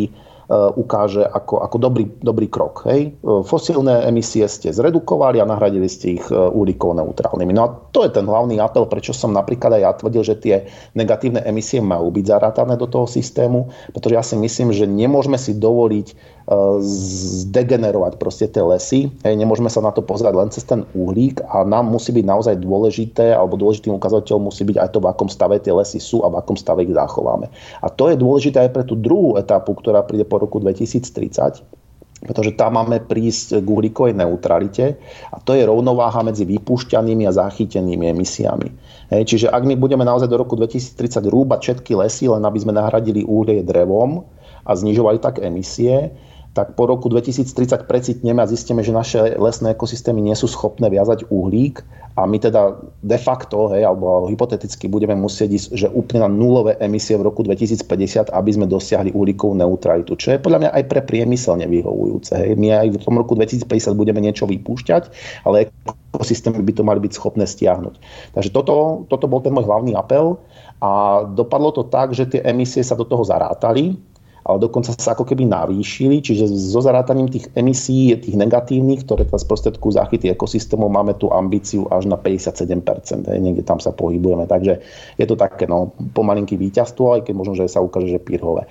E, 0.52 0.56
ukáže 0.76 1.24
ako, 1.24 1.64
ako 1.64 1.76
dobrý, 1.80 2.04
dobrý 2.20 2.50
krok. 2.50 2.84
Hej? 2.84 3.16
E, 3.16 3.40
fosílne 3.46 4.04
emisie 4.04 4.44
ste 4.50 4.68
zredukovali 4.68 5.40
a 5.40 5.48
nahradili 5.48 5.88
ste 5.88 6.20
ich 6.20 6.26
e, 6.28 6.36
uhlíkovo 6.36 6.92
neutrálnymi. 7.00 7.52
No 7.56 7.62
a 7.64 7.72
to 7.94 8.04
je 8.04 8.12
ten 8.12 8.28
hlavný 8.28 8.60
apel, 8.60 8.84
prečo 8.84 9.16
som 9.16 9.32
napríklad 9.32 9.78
aj 9.78 9.82
ja 9.86 9.92
tvrdil, 9.96 10.22
že 10.26 10.36
tie 10.36 10.56
negatívne 10.92 11.40
emisie 11.46 11.80
majú 11.80 12.12
byť 12.12 12.24
zarátané 12.26 12.76
do 12.76 12.84
toho 12.84 13.08
systému, 13.08 13.72
pretože 13.96 14.14
ja 14.18 14.20
si 14.20 14.36
myslím, 14.36 14.76
že 14.76 14.84
nemôžeme 14.84 15.40
si 15.40 15.56
dovoliť 15.56 16.41
zdegenerovať 16.82 18.16
proste 18.16 18.46
tie 18.48 18.62
lesy. 18.62 19.08
Hej, 19.24 19.34
nemôžeme 19.36 19.68
sa 19.72 19.80
na 19.80 19.90
to 19.94 20.04
pozerať 20.04 20.34
len 20.34 20.48
cez 20.52 20.64
ten 20.66 20.86
uhlík 20.96 21.44
a 21.46 21.64
nám 21.66 21.88
musí 21.90 22.10
byť 22.12 22.24
naozaj 22.26 22.54
dôležité, 22.60 23.34
alebo 23.34 23.60
dôležitým 23.60 23.96
ukazateľom 23.96 24.48
musí 24.50 24.62
byť 24.66 24.76
aj 24.80 24.88
to, 24.92 24.98
v 25.02 25.10
akom 25.10 25.28
stave 25.28 25.58
tie 25.60 25.72
lesy 25.72 25.98
sú 25.98 26.24
a 26.24 26.30
v 26.32 26.38
akom 26.38 26.56
stave 26.56 26.84
ich 26.86 26.92
zachováme. 26.94 27.50
A 27.80 27.86
to 27.90 28.12
je 28.12 28.16
dôležité 28.16 28.64
aj 28.66 28.70
pre 28.72 28.84
tú 28.86 28.94
druhú 28.98 29.36
etapu, 29.36 29.76
ktorá 29.76 30.04
príde 30.06 30.24
po 30.28 30.38
roku 30.40 30.62
2030, 30.62 31.82
pretože 32.22 32.54
tam 32.54 32.78
máme 32.78 33.02
prísť 33.02 33.58
k 33.58 33.66
uhlíkovej 33.66 34.14
neutralite 34.14 34.94
a 35.34 35.42
to 35.42 35.58
je 35.58 35.66
rovnováha 35.66 36.22
medzi 36.22 36.46
vypúšťanými 36.46 37.26
a 37.26 37.34
zachytenými 37.34 38.14
emisiami. 38.14 38.68
Hej, 39.10 39.22
čiže 39.26 39.46
ak 39.50 39.66
my 39.66 39.74
budeme 39.74 40.06
naozaj 40.06 40.30
do 40.30 40.38
roku 40.38 40.54
2030 40.54 41.18
rúbať 41.26 41.58
všetky 41.60 41.98
lesy, 41.98 42.30
len 42.30 42.46
aby 42.46 42.58
sme 42.62 42.72
nahradili 42.78 43.26
uhlie 43.26 43.66
drevom 43.66 44.22
a 44.62 44.70
znižovali 44.70 45.18
tak 45.18 45.42
emisie, 45.42 46.14
tak 46.52 46.76
po 46.76 46.84
roku 46.84 47.08
2030 47.08 47.88
precitneme 47.88 48.44
a 48.44 48.50
zistíme, 48.50 48.84
že 48.84 48.92
naše 48.92 49.40
lesné 49.40 49.72
ekosystémy 49.72 50.20
nie 50.20 50.36
sú 50.36 50.44
schopné 50.44 50.92
viazať 50.92 51.32
uhlík 51.32 51.80
a 52.12 52.28
my 52.28 52.36
teda 52.36 52.76
de 53.00 53.16
facto, 53.16 53.72
hej, 53.72 53.88
alebo 53.88 54.28
hypoteticky 54.28 54.84
budeme 54.84 55.16
musieť 55.16 55.48
ísť, 55.48 55.68
že 55.72 55.88
úplne 55.88 56.28
na 56.28 56.30
nulové 56.30 56.76
emisie 56.76 57.16
v 57.16 57.24
roku 57.24 57.40
2050, 57.40 58.28
aby 58.28 58.50
sme 58.52 58.68
dosiahli 58.68 59.16
uhlíkovú 59.16 59.56
neutralitu, 59.56 60.12
čo 60.20 60.36
je 60.36 60.42
podľa 60.44 60.68
mňa 60.68 60.70
aj 60.76 60.84
pre 60.92 61.00
priemysel 61.00 61.56
nevyhovujúce. 61.64 62.36
Hej. 62.36 62.60
My 62.60 62.84
aj 62.84 63.00
v 63.00 63.04
tom 63.04 63.16
roku 63.16 63.32
2050 63.32 63.96
budeme 63.96 64.20
niečo 64.20 64.44
vypúšťať, 64.44 65.02
ale 65.48 65.72
ekosystémy 66.12 66.60
by 66.60 66.72
to 66.76 66.84
mali 66.84 67.00
byť 67.00 67.12
schopné 67.16 67.48
stiahnuť. 67.48 67.96
Takže 68.36 68.52
toto, 68.52 69.08
toto 69.08 69.24
bol 69.24 69.40
ten 69.40 69.56
môj 69.56 69.64
hlavný 69.64 69.96
apel 69.96 70.36
a 70.84 71.24
dopadlo 71.24 71.72
to 71.72 71.88
tak, 71.88 72.12
že 72.12 72.28
tie 72.28 72.44
emisie 72.44 72.84
sa 72.84 72.92
do 72.92 73.08
toho 73.08 73.24
zarátali 73.24 73.96
ale 74.42 74.58
dokonca 74.58 74.90
sa 74.94 75.14
ako 75.14 75.22
keby 75.22 75.46
navýšili, 75.46 76.18
čiže 76.18 76.50
so 76.50 76.82
zarátaním 76.82 77.30
tých 77.30 77.46
emisí, 77.54 78.10
tých 78.18 78.34
negatívnych, 78.34 79.06
ktoré 79.06 79.22
z 79.26 79.46
prostredku 79.46 79.94
záchyty 79.94 80.34
ekosystémov 80.34 80.90
máme 80.90 81.14
tú 81.14 81.30
ambíciu 81.30 81.86
až 81.94 82.10
na 82.10 82.18
57%, 82.18 83.30
hej, 83.30 83.38
niekde 83.38 83.62
tam 83.62 83.78
sa 83.78 83.94
pohybujeme, 83.94 84.50
takže 84.50 84.82
je 85.16 85.26
to 85.26 85.38
také 85.38 85.70
no, 85.70 85.94
pomalinky 86.12 86.58
víťazstvo, 86.58 87.18
aj 87.18 87.30
keď 87.30 87.34
možno, 87.38 87.54
že 87.54 87.70
sa 87.70 87.78
ukáže, 87.78 88.10
že 88.10 88.18
pírhové. 88.18 88.66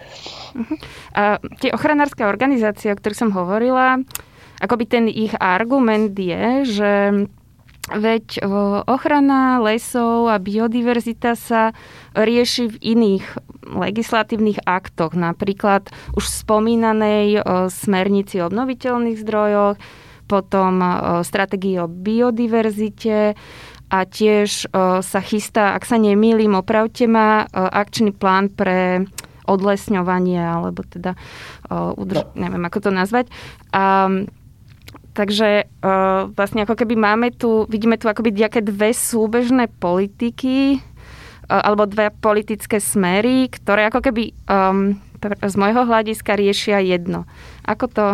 Uh-huh. 0.55 0.77
A 1.15 1.39
tie 1.63 1.71
ochranárske 1.71 2.27
organizácie, 2.27 2.91
o 2.91 2.99
ktorých 2.99 3.21
som 3.27 3.31
hovorila, 3.31 4.03
akoby 4.59 4.85
ten 4.85 5.05
ich 5.07 5.31
argument 5.39 6.11
je, 6.13 6.67
že 6.67 6.91
Veď 7.91 8.39
ochrana 8.87 9.59
lesov 9.59 10.31
a 10.31 10.39
biodiverzita 10.39 11.35
sa 11.35 11.75
rieši 12.15 12.71
v 12.71 12.75
iných 12.95 13.25
legislatívnych 13.67 14.63
aktoch, 14.63 15.11
napríklad 15.11 15.91
už 16.15 16.23
spomínanej 16.23 17.43
smernici 17.67 18.39
o 18.39 18.47
obnoviteľných 18.47 19.19
zdrojoch, 19.19 19.75
potom 20.31 20.79
stratégii 21.27 21.83
o 21.83 21.91
biodiverzite 21.91 23.35
a 23.91 23.99
tiež 24.07 24.71
sa 25.03 25.19
chystá, 25.19 25.75
ak 25.75 25.83
sa 25.83 25.99
nemýlim, 25.99 26.55
opravte 26.55 27.11
ma, 27.11 27.43
akčný 27.51 28.15
plán 28.15 28.47
pre 28.47 29.03
odlesňovanie, 29.43 30.39
alebo 30.39 30.87
teda, 30.87 31.19
udrž- 31.71 32.31
no. 32.31 32.39
neviem 32.39 32.63
ako 32.63 32.87
to 32.87 32.91
nazvať. 32.95 33.27
A 33.75 34.07
Takže 35.11 35.67
uh, 35.83 36.31
vlastne 36.31 36.63
ako 36.63 36.79
keby 36.79 36.95
máme 36.95 37.35
tu, 37.35 37.67
vidíme 37.67 37.99
tu 37.99 38.07
akoby 38.07 38.31
nejaké 38.31 38.63
dve 38.63 38.95
súbežné 38.95 39.67
politiky 39.67 40.79
uh, 40.79 41.61
alebo 41.67 41.83
dve 41.83 42.15
politické 42.15 42.79
smery, 42.79 43.51
ktoré 43.51 43.91
ako 43.91 43.99
keby 44.07 44.31
um, 44.47 44.95
z 45.21 45.55
môjho 45.59 45.83
hľadiska 45.83 46.39
riešia 46.39 46.79
jedno. 46.79 47.27
Ako 47.67 47.85
to 47.91 48.05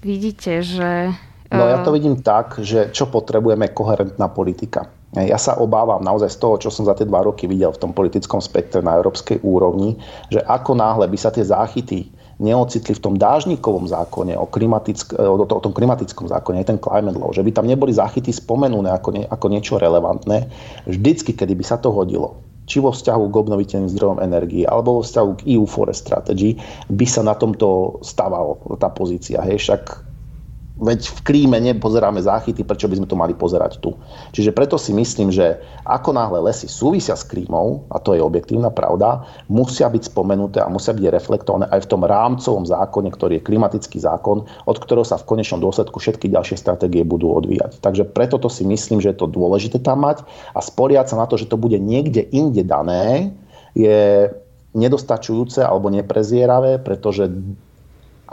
vidíte, 0.00 0.62
že... 0.62 1.10
Uh... 1.50 1.58
No 1.58 1.66
ja 1.66 1.82
to 1.82 1.90
vidím 1.90 2.22
tak, 2.22 2.62
že 2.62 2.94
čo 2.94 3.10
potrebujeme 3.10 3.74
koherentná 3.74 4.30
politika. 4.30 4.86
Ja 5.14 5.38
sa 5.38 5.54
obávam 5.54 6.02
naozaj 6.02 6.26
z 6.34 6.38
toho, 6.42 6.54
čo 6.58 6.74
som 6.74 6.90
za 6.90 6.98
tie 6.98 7.06
dva 7.06 7.22
roky 7.22 7.46
videl 7.46 7.70
v 7.70 7.78
tom 7.78 7.94
politickom 7.94 8.42
spektre 8.42 8.82
na 8.82 8.98
európskej 8.98 9.46
úrovni, 9.46 9.94
že 10.26 10.42
ako 10.42 10.74
náhle 10.74 11.06
by 11.06 11.14
sa 11.14 11.30
tie 11.30 11.46
záchyty 11.46 12.10
neocitli 12.38 12.94
v 12.94 13.02
tom 13.02 13.14
dážnikovom 13.14 13.86
zákone, 13.86 14.34
o, 14.34 14.46
klimatick- 14.50 15.14
o, 15.14 15.38
o 15.38 15.60
tom 15.62 15.72
klimatickom 15.74 16.26
zákone, 16.26 16.62
aj 16.62 16.68
ten 16.74 16.78
climate 16.82 17.18
law, 17.18 17.30
že 17.30 17.42
by 17.46 17.50
tam 17.54 17.66
neboli 17.66 17.94
zachyty 17.94 18.34
spomenúne 18.34 18.90
ako, 18.90 19.08
nie, 19.14 19.24
ako 19.26 19.46
niečo 19.50 19.74
relevantné, 19.78 20.50
vždycky, 20.88 21.34
kedy 21.34 21.54
by 21.54 21.64
sa 21.64 21.78
to 21.78 21.94
hodilo, 21.94 22.42
či 22.64 22.80
vo 22.80 22.90
vzťahu 22.90 23.24
k 23.28 23.38
obnoviteľným 23.38 23.92
zdrojom 23.92 24.18
energie 24.24 24.64
alebo 24.64 25.00
vo 25.00 25.02
vzťahu 25.04 25.30
k 25.42 25.42
EU 25.54 25.68
Forest 25.68 26.08
Strategy, 26.08 26.56
by 26.88 27.06
sa 27.06 27.22
na 27.22 27.36
tomto 27.36 28.00
stával 28.00 28.56
tá 28.80 28.88
pozícia. 28.88 29.44
Hej, 29.44 29.60
však 29.60 30.13
Veď 30.74 31.06
v 31.06 31.20
Kríme 31.22 31.62
nepozeráme 31.62 32.18
záchyty, 32.18 32.66
prečo 32.66 32.90
by 32.90 32.98
sme 32.98 33.06
to 33.06 33.14
mali 33.14 33.30
pozerať 33.30 33.78
tu. 33.78 33.94
Čiže 34.34 34.50
preto 34.50 34.74
si 34.74 34.90
myslím, 34.90 35.30
že 35.30 35.62
ako 35.86 36.10
náhle 36.10 36.42
lesy 36.50 36.66
súvisia 36.66 37.14
s 37.14 37.22
Krímou, 37.22 37.86
a 37.94 38.02
to 38.02 38.10
je 38.10 38.18
objektívna 38.18 38.74
pravda, 38.74 39.22
musia 39.46 39.86
byť 39.86 40.10
spomenuté 40.10 40.58
a 40.58 40.66
musia 40.66 40.90
byť 40.90 41.06
reflektované 41.14 41.70
aj 41.70 41.86
v 41.86 41.90
tom 41.94 42.02
rámcovom 42.02 42.66
zákone, 42.66 43.06
ktorý 43.14 43.38
je 43.38 43.46
klimatický 43.46 44.02
zákon, 44.02 44.42
od 44.66 44.76
ktorého 44.82 45.06
sa 45.06 45.14
v 45.14 45.30
konečnom 45.30 45.62
dôsledku 45.62 46.02
všetky 46.02 46.26
ďalšie 46.26 46.58
stratégie 46.58 47.06
budú 47.06 47.30
odvíjať. 47.30 47.78
Takže 47.78 48.10
preto 48.10 48.42
to 48.42 48.50
si 48.50 48.66
myslím, 48.66 48.98
že 48.98 49.14
je 49.14 49.18
to 49.22 49.30
dôležité 49.30 49.78
tam 49.78 50.02
mať 50.02 50.26
a 50.26 50.58
spoliať 50.58 51.14
sa 51.14 51.22
na 51.22 51.30
to, 51.30 51.38
že 51.38 51.46
to 51.46 51.54
bude 51.54 51.78
niekde 51.78 52.26
inde 52.34 52.66
dané, 52.66 53.30
je 53.78 54.26
nedostačujúce 54.74 55.62
alebo 55.62 55.86
neprezieravé, 55.86 56.82
pretože 56.82 57.30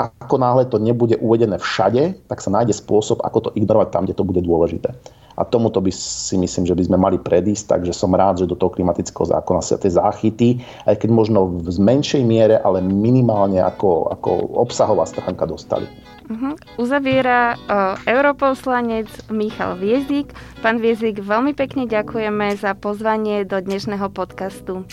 ako 0.09 0.35
náhle 0.41 0.65
to 0.65 0.81
nebude 0.81 1.13
uvedené 1.21 1.61
všade, 1.61 2.25
tak 2.25 2.41
sa 2.41 2.49
nájde 2.49 2.73
spôsob, 2.73 3.21
ako 3.21 3.49
to 3.49 3.53
ignorovať 3.53 3.89
tam, 3.93 4.03
kde 4.09 4.17
to 4.17 4.25
bude 4.25 4.41
dôležité. 4.41 4.97
A 5.39 5.47
tomuto 5.47 5.79
by 5.79 5.89
si 5.95 6.35
myslím, 6.35 6.67
že 6.67 6.75
by 6.75 6.83
sme 6.85 6.97
mali 6.99 7.17
predísť, 7.17 7.77
takže 7.77 7.95
som 7.95 8.11
rád, 8.11 8.43
že 8.43 8.51
do 8.51 8.59
toho 8.59 8.69
klimatického 8.73 9.31
zákona 9.31 9.61
sa 9.63 9.79
tie 9.79 9.89
záchyty, 9.89 10.59
aj 10.85 11.01
keď 11.01 11.09
možno 11.09 11.47
v 11.47 11.71
menšej 11.81 12.21
miere, 12.27 12.59
ale 12.59 12.83
minimálne 12.83 13.63
ako, 13.63 14.11
ako 14.11 14.29
obsahová 14.59 15.07
stránka 15.07 15.47
dostali. 15.47 15.87
Uh-huh. 16.27 16.53
Uzaviera 16.79 17.55
uh, 17.55 17.95
europoslanec 18.07 19.07
Michal 19.31 19.79
Viezik. 19.79 20.35
Pán 20.59 20.83
Viezik, 20.83 21.23
veľmi 21.23 21.55
pekne 21.55 21.87
ďakujeme 21.87 22.55
za 22.59 22.75
pozvanie 22.75 23.47
do 23.47 23.59
dnešného 23.59 24.11
podcastu. 24.11 24.83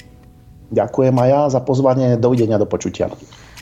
Ďakujem 0.68 1.16
aj 1.16 1.28
ja 1.28 1.40
za 1.48 1.60
pozvanie. 1.64 2.20
Dovidenia, 2.20 2.60
do 2.60 2.68
počutia. 2.68 3.08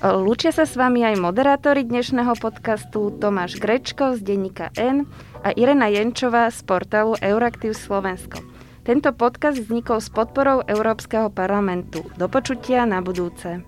Lúčia 0.04 0.52
sa 0.52 0.68
s 0.68 0.76
vami 0.76 1.08
aj 1.08 1.16
moderátori 1.16 1.80
dnešného 1.80 2.36
podcastu 2.36 3.16
Tomáš 3.16 3.56
Grečko 3.56 4.12
z 4.12 4.20
denníka 4.20 4.68
N 4.76 5.08
a 5.40 5.56
Irena 5.56 5.88
Jenčová 5.88 6.52
z 6.52 6.60
portálu 6.68 7.16
Euraktiv 7.24 7.72
Slovensko. 7.72 8.44
Tento 8.84 9.08
podcast 9.16 9.56
vznikol 9.56 10.04
s 10.04 10.12
podporou 10.12 10.60
Európskeho 10.68 11.32
parlamentu. 11.32 12.04
Do 12.20 12.28
počutia 12.28 12.84
na 12.84 13.00
budúce. 13.00 13.64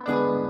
thank 0.00 0.16
you 0.16 0.49